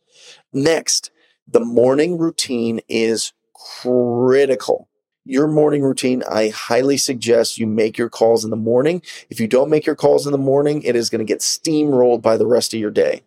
Next, 0.52 1.12
the 1.48 1.62
morning 1.62 2.18
routine 2.18 2.82
is 2.90 3.34
critical. 3.82 4.90
Your 5.24 5.48
morning 5.48 5.82
routine, 5.82 6.24
I 6.30 6.50
highly 6.50 6.98
suggest 6.98 7.58
you 7.58 7.68
make 7.68 7.98
your 7.98 8.10
calls 8.10 8.44
in 8.44 8.50
the 8.50 8.56
morning. 8.56 9.02
If 9.30 9.40
you 9.40 9.48
don't 9.48 9.70
make 9.70 9.86
your 9.86 9.96
calls 9.96 10.26
in 10.26 10.32
the 10.32 10.38
morning, 10.38 10.84
it 10.84 10.96
is 10.96 11.10
going 11.10 11.20
to 11.20 11.26
get 11.26 11.40
steamrolled 11.40 12.22
by 12.22 12.38
the 12.38 12.48
rest 12.48 12.74
of 12.74 12.80
your 12.80 12.92
day. 12.92 13.24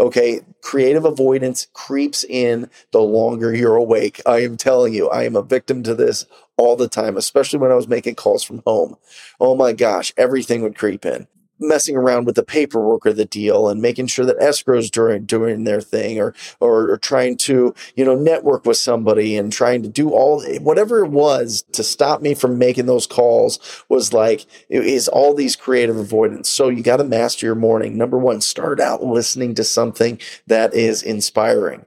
Okay, 0.00 0.40
creative 0.62 1.04
avoidance 1.04 1.68
creeps 1.74 2.24
in 2.24 2.70
the 2.92 3.02
longer 3.02 3.54
you're 3.54 3.76
awake. 3.76 4.20
I 4.24 4.42
am 4.42 4.56
telling 4.56 4.94
you, 4.94 5.10
I 5.10 5.24
am 5.24 5.36
a 5.36 5.42
victim 5.42 5.82
to 5.82 5.94
this 5.94 6.24
all 6.56 6.76
the 6.76 6.88
time, 6.88 7.18
especially 7.18 7.58
when 7.58 7.70
I 7.70 7.74
was 7.74 7.88
making 7.88 8.14
calls 8.14 8.42
from 8.42 8.62
home. 8.66 8.96
Oh 9.38 9.54
my 9.54 9.74
gosh, 9.74 10.14
everything 10.16 10.62
would 10.62 10.76
creep 10.76 11.04
in 11.04 11.28
messing 11.62 11.96
around 11.96 12.26
with 12.26 12.34
the 12.34 12.42
paperwork 12.42 13.06
of 13.06 13.16
the 13.16 13.24
deal 13.24 13.68
and 13.68 13.80
making 13.80 14.06
sure 14.06 14.24
that 14.26 14.38
escrow's 14.38 14.90
doing 14.90 15.24
doing 15.24 15.64
their 15.64 15.80
thing 15.80 16.20
or, 16.20 16.34
or 16.60 16.90
or 16.90 16.98
trying 16.98 17.36
to 17.36 17.74
you 17.96 18.04
know 18.04 18.14
network 18.14 18.66
with 18.66 18.76
somebody 18.76 19.36
and 19.36 19.52
trying 19.52 19.82
to 19.82 19.88
do 19.88 20.10
all 20.10 20.42
whatever 20.60 21.04
it 21.04 21.10
was 21.10 21.62
to 21.72 21.82
stop 21.82 22.20
me 22.20 22.34
from 22.34 22.58
making 22.58 22.86
those 22.86 23.06
calls 23.06 23.58
was 23.88 24.12
like 24.12 24.46
is 24.68 25.08
all 25.08 25.34
these 25.34 25.56
creative 25.56 25.96
avoidance. 25.96 26.48
So 26.48 26.68
you 26.68 26.82
got 26.82 26.96
to 26.98 27.04
master 27.04 27.46
your 27.46 27.54
morning. 27.54 27.96
Number 27.96 28.18
one 28.18 28.40
start 28.40 28.80
out 28.80 29.02
listening 29.02 29.54
to 29.56 29.64
something 29.64 30.18
that 30.46 30.74
is 30.74 31.02
inspiring 31.02 31.84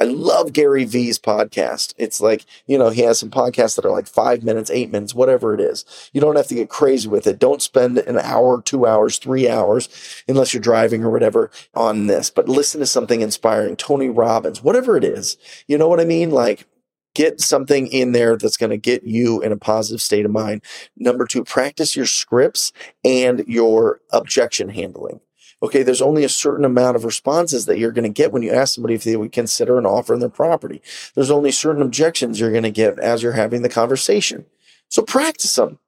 I 0.00 0.04
love 0.04 0.52
Gary 0.52 0.84
Vee's 0.84 1.18
podcast. 1.18 1.94
It's 1.96 2.20
like, 2.20 2.44
you 2.66 2.76
know, 2.76 2.90
he 2.90 3.02
has 3.02 3.18
some 3.18 3.30
podcasts 3.30 3.76
that 3.76 3.84
are 3.84 3.90
like 3.90 4.06
five 4.06 4.42
minutes, 4.42 4.70
eight 4.70 4.90
minutes, 4.90 5.14
whatever 5.14 5.54
it 5.54 5.60
is. 5.60 6.10
You 6.12 6.20
don't 6.20 6.36
have 6.36 6.48
to 6.48 6.54
get 6.54 6.68
crazy 6.68 7.08
with 7.08 7.26
it. 7.26 7.38
Don't 7.38 7.62
spend 7.62 7.98
an 7.98 8.18
hour, 8.18 8.60
two 8.60 8.86
hours, 8.86 9.18
three 9.18 9.48
hours, 9.48 9.88
unless 10.28 10.52
you're 10.52 10.60
driving 10.60 11.02
or 11.02 11.10
whatever 11.10 11.50
on 11.74 12.08
this, 12.08 12.28
but 12.30 12.48
listen 12.48 12.80
to 12.80 12.86
something 12.86 13.22
inspiring. 13.22 13.76
Tony 13.76 14.10
Robbins, 14.10 14.62
whatever 14.62 14.96
it 14.96 15.04
is. 15.04 15.38
You 15.66 15.78
know 15.78 15.88
what 15.88 16.00
I 16.00 16.04
mean? 16.04 16.30
Like, 16.30 16.66
get 17.14 17.40
something 17.40 17.86
in 17.86 18.12
there 18.12 18.36
that's 18.36 18.58
going 18.58 18.70
to 18.70 18.76
get 18.76 19.04
you 19.04 19.40
in 19.40 19.50
a 19.50 19.56
positive 19.56 20.02
state 20.02 20.26
of 20.26 20.30
mind. 20.30 20.62
Number 20.98 21.24
two, 21.24 21.44
practice 21.44 21.96
your 21.96 22.04
scripts 22.04 22.72
and 23.02 23.42
your 23.46 24.00
objection 24.12 24.68
handling 24.68 25.20
okay, 25.62 25.82
there's 25.82 26.02
only 26.02 26.24
a 26.24 26.28
certain 26.28 26.64
amount 26.64 26.96
of 26.96 27.04
responses 27.04 27.66
that 27.66 27.78
you're 27.78 27.92
going 27.92 28.04
to 28.04 28.08
get 28.08 28.32
when 28.32 28.42
you 28.42 28.52
ask 28.52 28.74
somebody 28.74 28.94
if 28.94 29.04
they 29.04 29.16
would 29.16 29.32
consider 29.32 29.78
an 29.78 29.86
offer 29.86 30.14
in 30.14 30.20
their 30.20 30.28
property. 30.28 30.82
There's 31.14 31.30
only 31.30 31.50
certain 31.50 31.82
objections 31.82 32.38
you're 32.38 32.50
going 32.50 32.62
to 32.62 32.70
get 32.70 32.98
as 32.98 33.22
you're 33.22 33.32
having 33.32 33.62
the 33.62 33.68
conversation. 33.68 34.46
So 34.88 35.02
practice 35.02 35.54
them. 35.54 35.78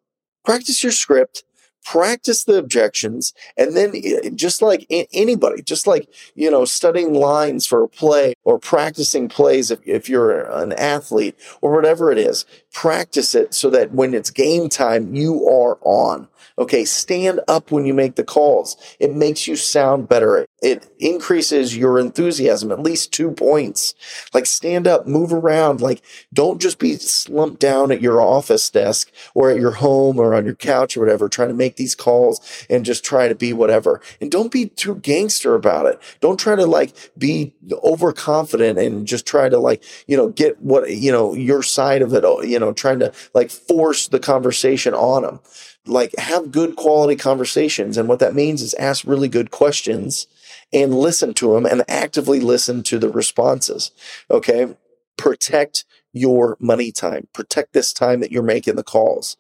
Practice 0.45 0.83
your 0.83 0.93
script 0.93 1.45
practice 1.85 2.45
the 2.45 2.59
objections 2.59 3.33
and 3.57 3.77
then 3.77 3.93
eh, 3.95 4.31
just 4.35 4.61
like 4.61 4.87
anybody 5.13 5.63
just 5.63 5.87
like 5.87 6.09
you 6.35 6.51
know 6.51 6.65
studying 6.65 7.15
lines 7.15 7.67
for 7.67 7.83
a 7.83 7.89
play 7.89 8.35
or 8.45 8.59
practicing 8.59 9.29
plays 9.29 9.71
if, 9.71 9.81
if 9.87 10.09
you're 10.09 10.41
an 10.51 10.73
athlete 10.73 11.37
or 11.61 11.73
whatever 11.75 12.13
it 12.13 12.19
is 12.19 12.45
practice 12.73 13.35
it 13.35 13.55
so 13.55 13.71
that 13.71 13.93
when 13.93 14.15
it's 14.15 14.31
game 14.31 14.69
time 14.69 15.15
you 15.15 15.49
are 15.49 15.79
on. 15.83 16.29
Okay 16.59 16.85
stand 16.85 17.41
up 17.49 17.71
when 17.71 17.85
you 17.85 17.95
make 17.95 18.15
the 18.15 18.25
calls. 18.25 18.77
It 19.01 19.15
makes 19.15 19.47
you 19.47 19.57
sound 19.57 20.09
better. 20.09 20.47
It 20.63 20.89
increases 20.99 21.77
your 21.77 21.99
enthusiasm 21.99 22.71
at 22.71 22.81
least 22.81 23.13
two 23.13 23.31
points. 23.33 23.95
Like 24.33 24.47
stand 24.47 24.87
up 24.87 25.07
move 25.07 25.33
around. 25.33 25.81
Like 25.81 26.03
don't 26.33 26.61
just 26.61 26.79
be 26.79 26.97
slumped 26.97 27.61
down 27.61 27.91
at 27.91 28.03
your 28.03 28.21
office 28.21 28.71
desk 28.71 29.11
or 29.35 29.51
at 29.51 29.61
your 29.61 29.73
home 29.73 30.19
or 30.19 30.35
on 30.35 30.45
your 30.45 30.55
couch 30.55 30.97
or 30.97 31.01
whatever 31.01 31.29
trying 31.29 31.49
to 31.49 31.55
make 31.55 31.68
these 31.77 31.95
calls 31.95 32.67
and 32.69 32.85
just 32.85 33.05
try 33.05 33.29
to 33.29 33.35
be 33.35 33.53
whatever. 33.53 34.01
And 34.21 34.31
don't 34.31 34.53
be 34.53 34.67
too 34.67 34.97
gangster 34.97 35.55
about 35.55 35.87
it. 35.87 36.01
Don't 36.21 36.39
try 36.39 36.57
to 36.57 36.67
like 36.67 36.95
be 37.17 37.53
overconfident 37.85 38.79
and 38.79 39.07
just 39.07 39.27
try 39.27 39.49
to 39.49 39.59
like, 39.59 39.83
you 40.07 40.17
know, 40.17 40.29
get 40.29 40.61
what, 40.61 40.91
you 40.91 41.13
know, 41.13 41.35
your 41.35 41.63
side 41.63 42.03
of 42.03 42.13
it, 42.15 42.25
uh, 42.25 42.41
you 42.41 42.59
know, 42.59 42.73
trying 42.73 42.99
to 43.01 43.13
like 43.35 43.51
force 43.51 44.09
the 44.09 44.19
conversation 44.19 44.95
on 44.95 45.23
them. 45.23 45.41
Like 45.87 46.15
have 46.19 46.53
good 46.53 46.77
quality 46.77 47.17
conversations. 47.17 47.97
And 47.97 48.09
what 48.09 48.19
that 48.19 48.35
means 48.35 48.61
is 48.61 48.75
ask 48.75 49.07
really 49.07 49.29
good 49.29 49.51
questions 49.51 50.27
and 50.73 50.95
listen 50.95 51.33
to 51.35 51.55
them 51.55 51.65
and 51.65 51.83
actively 51.89 52.41
listen 52.41 52.83
to 52.85 52.99
the 52.99 53.09
responses. 53.09 53.91
Okay. 54.31 54.77
Protect 55.17 55.85
your 56.13 56.57
money 56.61 56.93
time. 56.93 57.29
Protect 57.33 57.73
this 57.73 57.93
time 57.93 58.21
that 58.21 58.33
you're 58.33 58.43
making 58.43 58.77
the 58.77 58.83
calls. 58.83 59.37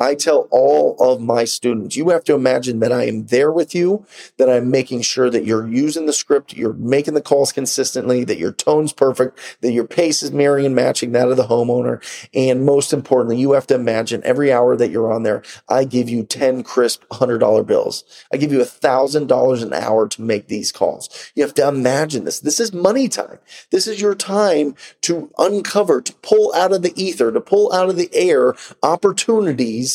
I 0.00 0.14
tell 0.14 0.48
all 0.50 0.96
of 0.98 1.20
my 1.20 1.44
students, 1.44 1.94
you 1.94 2.08
have 2.08 2.24
to 2.24 2.34
imagine 2.34 2.80
that 2.80 2.90
I 2.90 3.04
am 3.04 3.26
there 3.26 3.52
with 3.52 3.74
you, 3.74 4.06
that 4.38 4.48
I'm 4.48 4.70
making 4.70 5.02
sure 5.02 5.28
that 5.28 5.44
you're 5.44 5.68
using 5.68 6.06
the 6.06 6.14
script, 6.14 6.54
you're 6.54 6.72
making 6.72 7.12
the 7.12 7.20
calls 7.20 7.52
consistently, 7.52 8.24
that 8.24 8.38
your 8.38 8.52
tone's 8.52 8.94
perfect, 8.94 9.38
that 9.60 9.72
your 9.72 9.86
pace 9.86 10.22
is 10.22 10.32
mirroring 10.32 10.64
and 10.64 10.74
matching 10.74 11.12
that 11.12 11.28
of 11.28 11.36
the 11.36 11.48
homeowner. 11.48 12.02
And 12.34 12.64
most 12.64 12.94
importantly, 12.94 13.36
you 13.38 13.52
have 13.52 13.66
to 13.66 13.74
imagine 13.74 14.22
every 14.24 14.50
hour 14.50 14.74
that 14.74 14.90
you're 14.90 15.12
on 15.12 15.22
there, 15.22 15.42
I 15.68 15.84
give 15.84 16.08
you 16.08 16.24
10 16.24 16.62
crisp 16.62 17.04
$100 17.12 17.66
bills. 17.66 18.02
I 18.32 18.38
give 18.38 18.52
you 18.52 18.60
$1,000 18.60 19.62
an 19.62 19.72
hour 19.74 20.08
to 20.08 20.22
make 20.22 20.48
these 20.48 20.72
calls. 20.72 21.30
You 21.34 21.42
have 21.42 21.54
to 21.54 21.68
imagine 21.68 22.24
this. 22.24 22.40
This 22.40 22.58
is 22.58 22.72
money 22.72 23.06
time. 23.08 23.38
This 23.70 23.86
is 23.86 24.00
your 24.00 24.14
time 24.14 24.76
to 25.02 25.30
uncover, 25.36 26.00
to 26.00 26.14
pull 26.14 26.54
out 26.54 26.72
of 26.72 26.80
the 26.80 26.94
ether, 26.96 27.30
to 27.30 27.40
pull 27.42 27.70
out 27.74 27.90
of 27.90 27.96
the 27.96 28.08
air 28.14 28.54
opportunities 28.82 29.89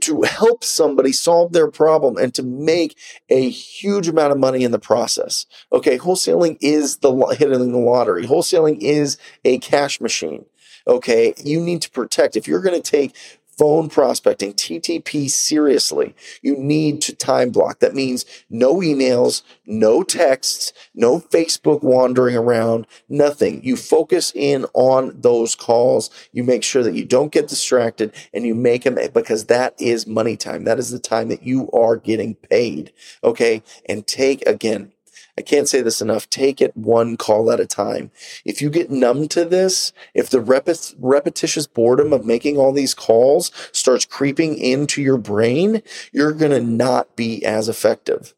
to 0.00 0.22
help 0.22 0.64
somebody 0.64 1.12
solve 1.12 1.52
their 1.52 1.70
problem 1.70 2.16
and 2.16 2.34
to 2.34 2.42
make 2.42 2.98
a 3.28 3.48
huge 3.48 4.08
amount 4.08 4.32
of 4.32 4.38
money 4.38 4.64
in 4.64 4.70
the 4.70 4.78
process. 4.78 5.46
Okay, 5.72 5.98
wholesaling 5.98 6.56
is 6.60 6.98
the 6.98 7.12
hitting 7.38 7.72
the 7.72 7.78
lottery. 7.78 8.26
Wholesaling 8.26 8.78
is 8.80 9.18
a 9.44 9.58
cash 9.58 10.00
machine. 10.00 10.46
Okay, 10.86 11.34
you 11.44 11.60
need 11.60 11.82
to 11.82 11.90
protect. 11.90 12.36
If 12.36 12.48
you're 12.48 12.62
going 12.62 12.80
to 12.80 12.90
take 12.90 13.14
phone 13.56 13.88
prospecting, 13.88 14.54
TTP 14.54 15.30
seriously, 15.30 16.14
you 16.42 16.56
need 16.56 17.00
to 17.02 17.14
time 17.14 17.50
block. 17.50 17.80
That 17.80 17.94
means 17.94 18.24
no 18.50 18.76
emails, 18.76 19.42
no 19.66 20.02
texts, 20.02 20.72
no 20.94 21.20
Facebook 21.20 21.82
wandering 21.82 22.36
around, 22.36 22.86
nothing. 23.08 23.62
You 23.64 23.76
focus 23.76 24.32
in 24.34 24.66
on 24.74 25.20
those 25.20 25.54
calls. 25.54 26.10
You 26.32 26.44
make 26.44 26.62
sure 26.62 26.82
that 26.82 26.94
you 26.94 27.04
don't 27.04 27.32
get 27.32 27.48
distracted 27.48 28.12
and 28.32 28.46
you 28.46 28.54
make 28.54 28.84
them 28.84 28.98
eh, 28.98 29.08
because 29.08 29.46
that 29.46 29.74
is 29.80 30.06
money 30.06 30.36
time. 30.36 30.64
That 30.64 30.78
is 30.78 30.90
the 30.90 30.98
time 30.98 31.28
that 31.28 31.42
you 31.42 31.70
are 31.72 31.96
getting 31.96 32.34
paid. 32.34 32.92
Okay. 33.22 33.62
And 33.88 34.06
take 34.06 34.46
again, 34.46 34.92
I 35.38 35.42
can't 35.42 35.68
say 35.68 35.80
this 35.80 36.02
enough. 36.02 36.28
Take 36.28 36.60
it 36.60 36.76
one 36.76 37.16
call 37.16 37.50
at 37.50 37.60
a 37.60 37.66
time. 37.66 38.10
If 38.44 38.60
you 38.60 38.68
get 38.68 38.90
numb 38.90 39.28
to 39.28 39.44
this, 39.44 39.92
if 40.14 40.28
the 40.28 40.42
repet- 40.42 40.94
repetitious 40.98 41.66
boredom 41.66 42.12
of 42.12 42.26
making 42.26 42.58
all 42.58 42.72
these 42.72 42.94
calls 42.94 43.50
starts 43.72 44.04
creeping 44.04 44.58
into 44.58 45.00
your 45.00 45.16
brain, 45.16 45.82
you're 46.12 46.32
going 46.32 46.50
to 46.50 46.60
not 46.60 47.16
be 47.16 47.44
as 47.44 47.68
effective. 47.68 48.34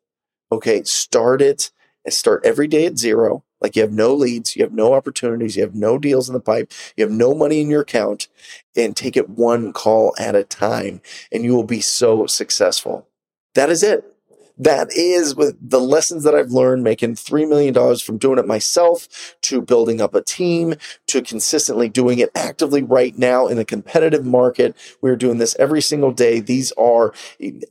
Okay. 0.53 0.85
Start 0.85 1.43
it 1.43 1.73
and 2.05 2.15
start 2.15 2.45
every 2.45 2.69
day 2.69 2.87
at 2.87 2.99
zero. 2.99 3.43
Like 3.61 3.77
you 3.77 3.83
have 3.83 3.93
no 3.93 4.15
leads, 4.15 4.55
you 4.55 4.63
have 4.63 4.75
no 4.75 4.93
opportunities, 4.93 5.57
you 5.57 5.63
have 5.63 5.75
no 5.75 5.99
deals 5.99 6.29
in 6.29 6.35
the 6.35 6.41
pipe, 6.41 6.71
you 6.97 7.05
have 7.05 7.11
no 7.11 7.35
money 7.35 7.63
in 7.63 7.71
your 7.71 7.81
account, 7.81 8.29
and 8.77 8.95
take 8.95 9.17
it 9.17 9.31
one 9.31 9.73
call 9.73 10.15
at 10.19 10.37
a 10.37 10.45
time, 10.45 11.01
and 11.33 11.45
you 11.45 11.55
will 11.55 11.65
be 11.65 11.81
so 11.81 12.27
successful. 12.27 13.09
That 13.55 13.71
is 13.71 13.83
it 13.83 14.14
that 14.59 14.93
is 14.93 15.35
with 15.35 15.57
the 15.61 15.81
lessons 15.81 16.23
that 16.25 16.35
I've 16.35 16.53
learned 16.53 16.85
making 16.85 17.15
$3 17.15 17.49
million 17.49 17.75
from 17.99 18.19
doing 18.19 18.39
it 18.39 18.47
myself 18.47 19.37
to 19.43 19.61
building 19.61 20.01
up 20.01 20.15
a 20.15 20.23
team 20.23 20.75
to 21.09 21.23
consistently 21.23 21.89
doing 21.89 22.19
it 22.19 22.31
actively 22.35 22.83
right 22.83 23.17
now 23.19 23.49
in 23.49 23.59
a 23.59 23.65
competitive 23.65 24.25
market. 24.25 24.77
We're 25.01 25.17
doing 25.17 25.39
this 25.39 25.57
every 25.59 25.83
single 25.83 26.13
day. 26.13 26.41
These 26.41 26.73
are, 26.73 27.13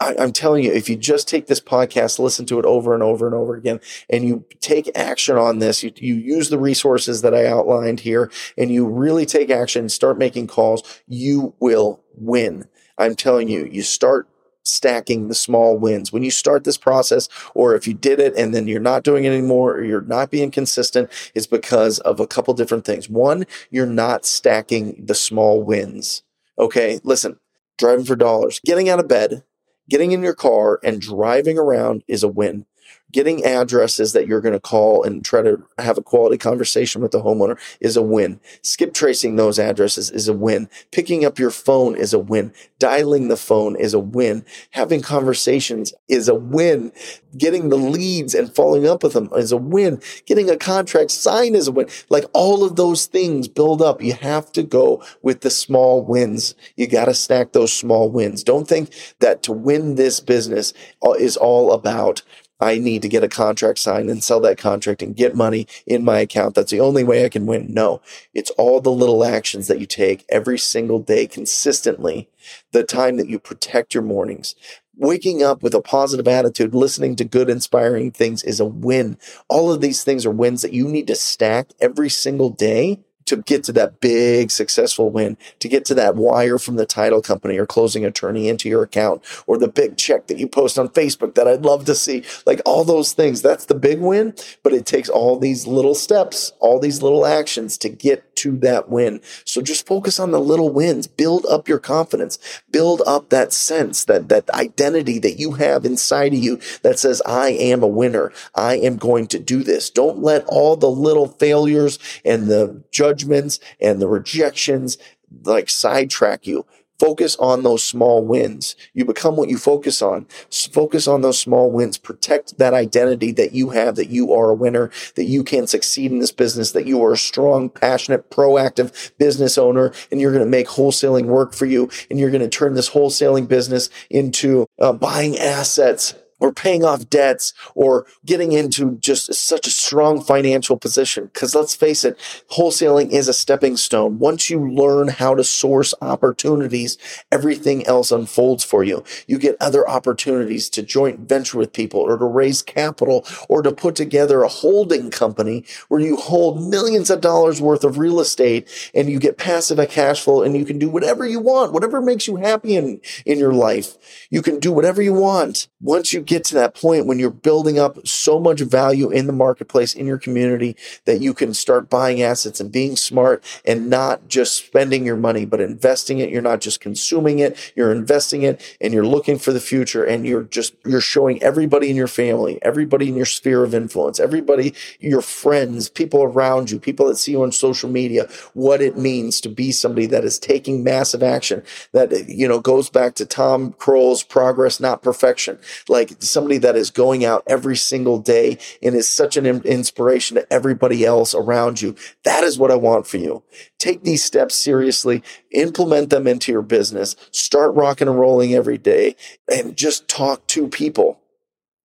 I, 0.02 0.16
am 0.18 0.34
telling 0.34 0.66
you, 0.66 0.74
if 0.74 0.90
you 0.90 0.98
just 0.98 1.28
take 1.28 1.48
this 1.48 1.62
podcast, 1.62 2.20
listen 2.20 2.46
to 2.48 2.60
it 2.60 2.66
over 2.66 2.94
and 2.94 3.04
over 3.04 3.26
and 3.26 3.36
over 3.36 3.56
again, 3.56 3.80
and 4.10 4.26
you 4.26 4.46
take 4.60 4.92
action 4.96 5.38
on 5.38 5.60
this, 5.60 5.84
you, 5.84 5.92
you 5.96 6.16
use 6.16 6.50
the 6.50 6.60
resources 6.60 7.22
that 7.22 7.34
I 7.34 7.46
outlined 7.46 8.02
here, 8.02 8.30
and 8.58 8.72
you 8.72 8.86
really 8.86 9.26
take 9.26 9.50
action, 9.50 9.88
start 9.88 10.18
making 10.18 10.48
calls, 10.48 11.02
you 11.08 11.54
will 11.60 12.02
win. 12.16 12.68
I'm 12.98 13.16
telling 13.16 13.48
you, 13.48 13.66
you 13.66 13.82
start 13.82 14.28
stacking 14.64 15.28
the 15.28 15.36
small 15.36 15.78
wins. 15.78 16.12
When 16.12 16.24
you 16.24 16.32
start 16.32 16.64
this 16.64 16.78
process, 16.78 17.30
or 17.54 17.76
if 17.76 17.88
you 17.88 17.94
did 17.94 18.20
it 18.20 18.36
and 18.36 18.54
then 18.54 18.68
you're 18.68 18.80
not 18.80 19.04
doing 19.04 19.26
it 19.26 19.30
anymore, 19.30 19.74
or 19.74 19.84
you're 19.84 20.02
not 20.02 20.32
being 20.32 20.52
consistent, 20.52 21.10
it's 21.36 21.48
because 21.48 22.00
of 22.00 22.20
a 22.20 22.28
couple 22.28 22.54
different 22.54 22.86
things. 22.86 23.10
One, 23.10 23.46
you're 23.70 23.86
not 23.86 24.26
stacking 24.26 25.06
the 25.06 25.16
small 25.16 25.62
wins. 25.62 26.24
Okay, 26.58 27.00
listen, 27.04 27.40
driving 27.78 28.06
for 28.06 28.16
dollars, 28.16 28.60
getting 28.66 28.90
out 28.90 29.00
of 29.00 29.08
bed, 29.08 29.44
getting 29.90 30.12
in 30.12 30.24
your 30.24 30.36
car 30.36 30.80
and 30.84 31.02
driving 31.02 31.58
around 31.58 32.04
is 32.08 32.24
a 32.24 32.28
win 32.28 32.66
getting 33.14 33.46
addresses 33.46 34.12
that 34.12 34.28
you're 34.28 34.42
going 34.42 34.54
to 34.54 34.60
call 34.60 35.04
and 35.04 35.24
try 35.24 35.42
to 35.42 35.64
have 35.78 35.98
a 35.98 36.02
quality 36.02 36.38
conversation 36.38 37.02
with 37.02 37.12
the 37.12 37.22
homeowner 37.22 37.58
is 37.80 37.96
a 37.96 38.02
win. 38.02 38.42
Skip 38.64 38.94
tracing 38.94 39.36
those 39.36 39.60
addresses 39.60 40.10
is 40.10 40.28
a 40.28 40.34
win. 40.34 40.68
Picking 40.92 41.24
up 41.24 41.40
your 41.40 41.52
phone 41.52 41.96
is 41.96 42.14
a 42.14 42.20
win. 42.20 42.52
Dialing 42.80 43.28
the 43.28 43.38
phone 43.38 43.76
is 43.78 43.94
a 43.94 44.00
win. 44.00 44.44
Having 44.72 45.04
conversations 45.04 45.94
is 46.10 46.28
a 46.28 46.36
win. 46.36 46.92
Getting 47.38 47.70
the 47.70 47.78
leads 47.78 48.34
and 48.34 48.54
following 48.54 48.88
up 48.88 49.04
with 49.04 49.14
them 49.14 49.30
is 49.34 49.52
a 49.52 49.58
win. 49.58 50.02
Getting 50.26 50.50
a 50.50 50.58
contract 50.58 51.12
signed 51.12 51.56
is 51.56 51.68
a 51.68 51.72
win. 51.72 51.88
Like 52.10 52.26
all 52.34 52.64
of 52.64 52.76
those 52.76 53.06
things 53.06 53.48
build 53.48 53.82
up. 53.82 54.02
You 54.02 54.14
have 54.14 54.52
to 54.54 54.64
go 54.64 55.04
with 55.22 55.42
the 55.42 55.52
small 55.52 56.04
wins. 56.04 56.56
You 56.76 56.88
got 56.88 57.06
to 57.06 57.14
stack 57.14 57.52
those 57.52 57.72
small 57.72 58.10
wins. 58.10 58.44
Don't 58.44 58.68
think 58.68 58.90
that 59.20 59.44
to 59.44 59.52
win 59.52 59.96
this 59.96 60.20
business 60.20 60.74
uh, 61.06 61.12
is 61.12 61.38
all 61.38 61.72
about 61.72 62.24
I 62.64 62.78
need 62.78 63.02
to 63.02 63.10
get 63.10 63.26
a 63.26 63.28
contract 63.28 63.80
signed 63.80 64.10
and 64.10 64.24
sell 64.24 64.40
that 64.40 64.58
contract 64.58 65.02
and 65.02 65.14
get 65.14 65.36
money 65.36 65.68
in 65.86 66.06
my 66.06 66.20
account. 66.20 66.56
That's 66.56 66.72
the 66.72 66.80
only 66.80 67.04
way 67.04 67.26
I 67.26 67.30
can 67.30 67.46
win. 67.46 67.74
No, 67.74 68.02
it's 68.34 68.52
all 68.52 68.80
the 68.80 68.90
little 68.90 69.26
actions 69.26 69.68
that 69.68 69.82
you 69.82 69.86
take 69.86 70.24
every 70.30 70.58
single 70.58 71.00
day 71.00 71.28
consistently. 71.28 72.30
The 72.72 72.86
time 72.86 73.18
that 73.18 73.28
you 73.28 73.38
protect 73.38 73.94
your 73.94 74.04
mornings, 74.04 74.56
waking 74.96 75.44
up 75.44 75.62
with 75.62 75.74
a 75.74 75.82
positive 75.82 76.28
attitude, 76.28 76.74
listening 76.74 77.18
to 77.18 77.26
good, 77.26 77.50
inspiring 77.50 78.12
things 78.12 78.44
is 78.44 78.62
a 78.62 78.66
win. 78.66 79.18
All 79.50 79.70
of 79.70 79.82
these 79.82 80.06
things 80.06 80.26
are 80.26 80.32
wins 80.32 80.62
that 80.62 80.72
you 80.72 80.88
need 80.88 81.08
to 81.08 81.16
stack 81.16 81.72
every 81.82 82.10
single 82.10 82.50
day 82.50 83.02
to 83.26 83.38
get 83.38 83.64
to 83.66 83.72
that 83.74 84.00
big 84.00 84.52
successful 84.52 85.10
win, 85.10 85.38
to 85.60 85.68
get 85.68 85.86
to 85.86 85.94
that 85.96 86.16
wire 86.16 86.58
from 86.58 86.76
the 86.76 86.86
title 86.86 87.22
company 87.22 87.58
or 87.58 87.66
closing 87.66 88.06
attorney 88.06 88.50
into 88.50 88.70
your 88.70 88.84
account, 88.84 89.24
or 89.48 89.58
the 89.58 89.68
big 89.68 89.98
check 89.98 90.28
that 90.28 90.38
you 90.38 90.48
post 90.48 90.78
on 90.78 90.90
Facebook 90.90 91.36
that 91.36 91.48
I'd 91.48 91.64
love 91.64 91.86
to 91.86 91.96
see. 91.96 92.24
Like 92.46 92.62
all 92.66 92.84
those 92.84 93.14
things, 93.14 93.42
that's 93.42 93.66
the 93.66 93.76
big 93.76 94.00
win. 94.00 94.36
But 94.62 94.74
it 94.74 94.86
takes 94.86 95.10
all 95.10 95.38
these 95.38 95.68
little 95.68 95.96
steps, 95.96 96.52
all 96.60 96.80
these 96.80 97.02
little 97.02 97.26
actions 97.26 97.78
to 97.80 97.90
get 97.90 98.36
to 98.38 98.58
that 98.58 98.90
win. 98.90 99.22
So 99.46 99.62
just 99.62 99.88
focus 99.88 100.20
on 100.20 100.32
the 100.32 100.40
little 100.40 100.70
wins, 100.70 101.08
build 101.08 101.46
up 101.46 101.68
your 101.68 101.80
confidence, 101.80 102.38
build 102.72 103.02
up 103.06 103.30
that 103.30 103.54
sense, 103.54 104.06
that, 104.06 104.30
that 104.30 104.50
identity 104.52 105.20
that 105.20 105.40
you 105.40 105.54
have 105.54 105.86
inside 105.86 106.34
of 106.34 106.40
you 106.40 106.60
that 106.82 107.00
says, 107.00 107.22
I 107.26 107.50
am 107.50 107.84
a 107.84 107.88
winner. 107.88 108.32
I 108.56 108.76
am 108.76 108.98
going 108.98 109.28
to 109.28 109.40
do 109.40 109.64
this. 109.64 109.90
Don't 109.90 110.20
let 110.20 110.46
all 110.46 110.76
the 110.76 110.90
little 110.90 111.28
failures 111.28 112.00
and 112.26 112.48
the 112.48 112.84
judgment 112.92 113.13
judgments 113.14 113.60
and 113.80 114.02
the 114.02 114.08
rejections 114.08 114.98
like 115.44 115.70
sidetrack 115.70 116.48
you. 116.48 116.66
Focus 117.00 117.36
on 117.38 117.64
those 117.64 117.84
small 117.84 118.24
wins. 118.24 118.76
You 118.94 119.04
become 119.04 119.36
what 119.36 119.50
you 119.50 119.58
focus 119.58 120.02
on. 120.02 120.26
Focus 120.50 121.08
on 121.08 121.22
those 121.22 121.40
small 121.40 121.70
wins. 121.70 121.98
Protect 121.98 122.58
that 122.60 122.74
identity 122.74 123.32
that 123.34 123.54
you 123.54 123.72
have, 123.72 123.96
that 123.96 124.10
you 124.10 124.32
are 124.32 124.52
a 124.52 124.56
winner, 124.56 124.90
that 125.16 125.26
you 125.26 125.44
can 125.44 125.68
succeed 125.68 126.12
in 126.12 126.20
this 126.20 126.32
business, 126.32 126.72
that 126.72 126.86
you 126.86 127.04
are 127.04 127.14
a 127.14 127.18
strong, 127.18 127.70
passionate, 127.70 128.30
proactive 128.30 129.12
business 129.18 129.58
owner, 129.58 129.92
and 130.12 130.22
you're 130.22 130.32
going 130.32 130.46
to 130.46 130.50
make 130.50 130.68
wholesaling 130.68 131.26
work 131.26 131.54
for 131.54 131.66
you. 131.66 131.90
And 132.10 132.20
you're 132.20 132.32
going 132.32 132.42
to 132.44 132.48
turn 132.48 132.76
this 132.76 132.92
wholesaling 132.92 133.48
business 133.48 133.90
into 134.10 134.68
uh, 134.80 134.94
buying 134.94 135.38
assets 135.38 136.14
or 136.44 136.52
paying 136.52 136.84
off 136.84 137.10
debts 137.10 137.54
or 137.74 138.06
getting 138.26 138.52
into 138.52 138.98
just 138.98 139.34
such 139.34 139.66
a 139.66 139.72
strong 139.72 140.22
financial 140.22 140.76
position. 140.78 141.24
Because 141.34 141.56
let's 141.56 141.74
face 141.74 142.04
it, 142.04 142.20
wholesaling 142.52 143.12
is 143.12 143.30
a 143.30 143.34
stepping 143.34 143.78
stone. 143.78 144.20
Once 144.20 144.50
you 144.50 144.60
learn 144.60 145.08
how 145.08 145.34
to 145.34 145.44
source 145.44 145.94
opportunities, 146.02 146.98
everything 147.32 147.88
else 147.88 148.12
unfolds 148.12 148.66
for 148.66 148.84
you. 148.84 149.06
You 149.26 149.40
get 149.40 149.56
other 149.62 149.88
opportunities 149.88 150.70
to 150.72 150.84
joint 150.84 151.22
venture 151.30 151.58
with 151.58 151.72
people 151.72 152.02
or 152.02 152.18
to 152.18 152.26
raise 152.26 152.62
capital 152.62 153.26
or 153.48 153.62
to 153.62 153.72
put 153.72 153.96
together 153.96 154.44
a 154.44 154.50
holding 154.50 155.12
company 155.12 155.64
where 155.88 156.02
you 156.02 156.18
hold 156.18 156.70
millions 156.70 157.10
of 157.10 157.22
dollars 157.22 157.62
worth 157.62 157.86
of 157.86 157.98
real 157.98 158.20
estate 158.20 158.68
and 158.94 159.10
you 159.10 159.18
get 159.18 159.38
passive 159.38 159.80
cash 159.90 160.22
flow 160.22 160.42
and 160.44 160.58
you 160.58 160.66
can 160.66 160.78
do 160.78 160.90
whatever 160.90 161.26
you 161.26 161.40
want, 161.40 161.72
whatever 161.72 162.02
makes 162.02 162.28
you 162.28 162.36
happy 162.36 162.76
in, 162.76 163.00
in 163.26 163.40
your 163.40 163.54
life. 163.54 164.28
You 164.30 164.42
can 164.42 164.60
do 164.60 164.74
whatever 164.74 165.02
you 165.02 165.14
want. 165.14 165.70
Once 165.80 166.12
you 166.12 166.20
get 166.20 166.33
to 166.42 166.56
that 166.56 166.76
point 166.76 167.06
when 167.06 167.20
you're 167.20 167.30
building 167.30 167.78
up 167.78 168.08
so 168.08 168.40
much 168.40 168.62
value 168.62 169.10
in 169.10 169.28
the 169.28 169.34
marketplace, 169.34 169.94
in 169.94 170.06
your 170.06 170.18
community, 170.18 170.76
that 171.06 171.22
you 171.22 171.34
can 171.34 171.54
start 171.54 171.90
buying 171.90 172.22
assets 172.22 172.60
and 172.60 172.72
being 172.72 172.96
smart 172.96 173.44
and 173.66 173.90
not 173.90 174.28
just 174.28 174.54
spending 174.54 175.06
your 175.06 175.16
money, 175.16 175.46
but 175.46 175.62
investing 175.62 176.20
it. 176.20 176.30
You're 176.30 176.42
not 176.42 176.62
just 176.62 176.80
consuming 176.80 177.40
it, 177.40 177.74
you're 177.76 177.92
investing 177.92 178.44
it 178.44 178.78
and 178.82 178.94
you're 178.94 179.06
looking 179.06 179.38
for 179.38 179.52
the 179.52 179.60
future 179.60 180.04
and 180.04 180.26
you're 180.26 180.44
just, 180.44 180.74
you're 180.86 181.02
showing 181.02 181.42
everybody 181.44 181.90
in 181.90 181.96
your 181.96 182.08
family, 182.08 182.60
everybody 182.62 183.10
in 183.10 183.16
your 183.16 183.26
sphere 183.26 183.64
of 183.64 183.74
influence, 183.74 184.20
everybody, 184.20 184.74
your 185.00 185.22
friends, 185.22 185.90
people 185.90 186.24
around 186.24 186.72
you, 186.72 186.80
people 186.80 187.08
that 187.08 187.18
see 187.18 187.34
you 187.34 187.44
on 187.44 187.52
social 187.52 187.90
media, 187.90 188.28
what 188.54 188.82
it 188.82 188.98
means 188.98 189.42
to 189.42 189.50
be 189.50 189.72
somebody 189.72 190.06
that 190.08 190.24
is 190.24 190.40
taking 190.40 190.84
massive 190.84 191.22
action 191.22 191.64
that, 191.92 192.28
you 192.30 192.48
know, 192.48 192.60
goes 192.60 192.90
back 192.90 193.16
to 193.16 193.26
Tom 193.26 193.74
Krol's 193.74 194.24
progress, 194.24 194.80
not 194.80 195.02
perfection. 195.02 195.60
Like 195.88 196.23
somebody 196.28 196.58
that 196.60 196.76
is 196.76 196.92
going 196.92 197.26
out 197.26 197.44
every 197.48 197.76
single 197.76 198.20
day 198.20 198.58
and 198.82 198.96
is 198.96 199.08
such 199.08 199.38
an 199.38 199.46
inspiration 199.46 200.36
to 200.36 200.54
everybody 200.54 201.06
else 201.06 201.34
around 201.34 201.82
you. 201.82 201.96
That 202.24 202.44
is 202.44 202.58
what 202.58 202.72
I 202.72 202.76
want 202.76 203.08
for 203.08 203.18
you. 203.18 203.44
Take 203.80 204.04
these 204.04 204.24
steps 204.24 204.56
seriously, 204.56 205.24
implement 205.52 206.10
them 206.10 206.28
into 206.28 206.52
your 206.52 206.62
business, 206.62 207.16
start 207.32 207.76
rocking 207.76 208.08
and 208.08 208.20
rolling 208.20 208.54
every 208.54 208.78
day, 208.78 209.16
and 209.52 209.76
just 209.76 210.08
talk 210.08 210.46
to 210.48 210.68
people. 210.68 211.20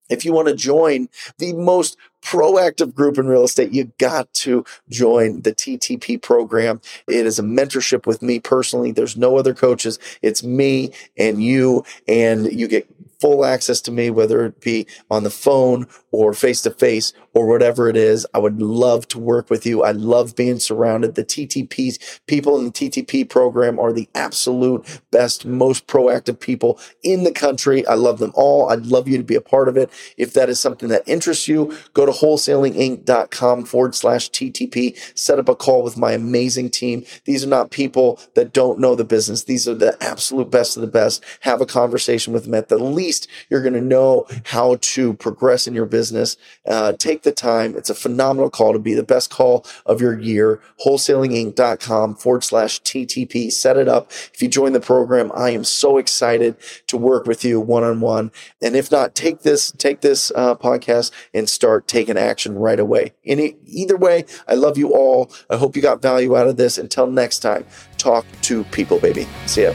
If 0.08 0.24
you 0.24 0.32
want 0.32 0.48
to 0.48 0.54
join 0.54 1.08
the 1.38 1.52
most 1.52 1.96
proactive 2.22 2.94
group 2.94 3.18
in 3.18 3.26
real 3.26 3.44
estate, 3.44 3.72
you 3.72 3.92
got 3.98 4.32
to 4.34 4.64
join 4.88 5.42
the 5.42 5.54
TTP 5.54 6.20
program. 6.20 6.80
It 7.06 7.26
is 7.26 7.38
a 7.38 7.42
mentorship 7.42 8.06
with 8.06 8.22
me 8.22 8.40
personally. 8.40 8.90
There's 8.90 9.16
no 9.16 9.36
other 9.36 9.54
coaches. 9.54 9.98
It's 10.22 10.42
me 10.42 10.92
and 11.16 11.42
you, 11.42 11.84
and 12.06 12.50
you 12.50 12.68
get 12.68 12.88
full 13.20 13.44
access 13.44 13.80
to 13.82 13.90
me, 13.90 14.10
whether 14.10 14.44
it 14.44 14.60
be 14.60 14.86
on 15.10 15.24
the 15.24 15.30
phone 15.30 15.86
or 16.10 16.32
face 16.32 16.62
to 16.62 16.70
face 16.70 17.12
or 17.34 17.46
whatever 17.46 17.88
it 17.88 17.96
is. 17.96 18.26
I 18.34 18.38
would 18.38 18.60
love 18.60 19.06
to 19.08 19.18
work 19.18 19.50
with 19.50 19.66
you. 19.66 19.82
I 19.82 19.92
love 19.92 20.34
being 20.34 20.58
surrounded. 20.58 21.14
The 21.14 21.24
TTPs, 21.24 22.20
people 22.26 22.58
in 22.58 22.66
the 22.66 22.70
TTP 22.70 23.28
program 23.28 23.78
are 23.78 23.92
the 23.92 24.08
absolute 24.14 25.00
best, 25.10 25.44
most 25.44 25.86
proactive 25.86 26.40
people 26.40 26.80
in 27.02 27.24
the 27.24 27.32
country. 27.32 27.86
I 27.86 27.94
love 27.94 28.18
them 28.18 28.32
all. 28.34 28.70
I'd 28.70 28.86
love 28.86 29.08
you 29.08 29.18
to 29.18 29.24
be 29.24 29.34
a 29.34 29.40
part 29.40 29.68
of 29.68 29.76
it. 29.76 29.90
If 30.16 30.32
that 30.34 30.48
is 30.48 30.58
something 30.58 30.88
that 30.88 31.06
interests 31.06 31.48
you, 31.48 31.76
go 31.92 32.06
to 32.06 32.12
wholesalinginc.com 32.12 33.64
forward 33.64 33.94
slash 33.94 34.30
TTP. 34.30 34.96
Set 35.18 35.38
up 35.38 35.48
a 35.48 35.54
call 35.54 35.82
with 35.82 35.96
my 35.96 36.12
amazing 36.12 36.70
team. 36.70 37.04
These 37.24 37.44
are 37.44 37.48
not 37.48 37.70
people 37.70 38.20
that 38.34 38.52
don't 38.52 38.78
know 38.78 38.94
the 38.94 39.04
business. 39.04 39.44
These 39.44 39.68
are 39.68 39.74
the 39.74 39.96
absolute 40.02 40.50
best 40.50 40.76
of 40.76 40.80
the 40.80 40.86
best. 40.86 41.22
Have 41.40 41.60
a 41.60 41.66
conversation 41.66 42.32
with 42.32 42.44
them 42.44 42.54
at 42.54 42.68
the 42.68 42.78
least 42.78 43.28
you're 43.48 43.62
going 43.62 43.74
to 43.74 43.80
know 43.80 44.26
how 44.44 44.76
to 44.80 45.14
progress 45.14 45.66
in 45.66 45.74
your 45.74 45.86
business. 45.98 46.36
Uh, 46.64 46.92
take 46.92 47.22
the 47.22 47.32
time. 47.32 47.76
It's 47.76 47.90
a 47.90 47.94
phenomenal 47.94 48.50
call 48.50 48.72
to 48.72 48.78
be 48.78 48.94
the 48.94 49.02
best 49.02 49.30
call 49.30 49.66
of 49.84 50.00
your 50.00 50.16
year. 50.16 50.60
Wholesalinginc.com 50.84 52.14
forward 52.14 52.44
slash 52.44 52.80
TTP. 52.82 53.50
Set 53.50 53.76
it 53.76 53.88
up. 53.88 54.12
If 54.32 54.40
you 54.40 54.46
join 54.46 54.74
the 54.74 54.80
program, 54.80 55.32
I 55.34 55.50
am 55.50 55.64
so 55.64 55.98
excited 55.98 56.54
to 56.86 56.96
work 56.96 57.26
with 57.26 57.44
you 57.44 57.60
one 57.60 57.82
on 57.82 58.00
one. 58.00 58.30
And 58.62 58.76
if 58.76 58.92
not, 58.92 59.16
take 59.16 59.40
this, 59.40 59.72
take 59.72 60.02
this 60.02 60.30
uh, 60.36 60.54
podcast 60.54 61.10
and 61.34 61.50
start 61.50 61.88
taking 61.88 62.16
action 62.16 62.54
right 62.54 62.78
away. 62.78 63.12
Any, 63.26 63.56
either 63.66 63.96
way, 63.96 64.24
I 64.46 64.54
love 64.54 64.78
you 64.78 64.94
all. 64.94 65.32
I 65.50 65.56
hope 65.56 65.74
you 65.74 65.82
got 65.82 66.00
value 66.00 66.36
out 66.36 66.46
of 66.46 66.56
this. 66.56 66.78
Until 66.78 67.08
next 67.08 67.40
time, 67.40 67.66
talk 67.96 68.24
to 68.42 68.62
people, 68.64 69.00
baby. 69.00 69.26
See 69.46 69.64
ya. 69.64 69.74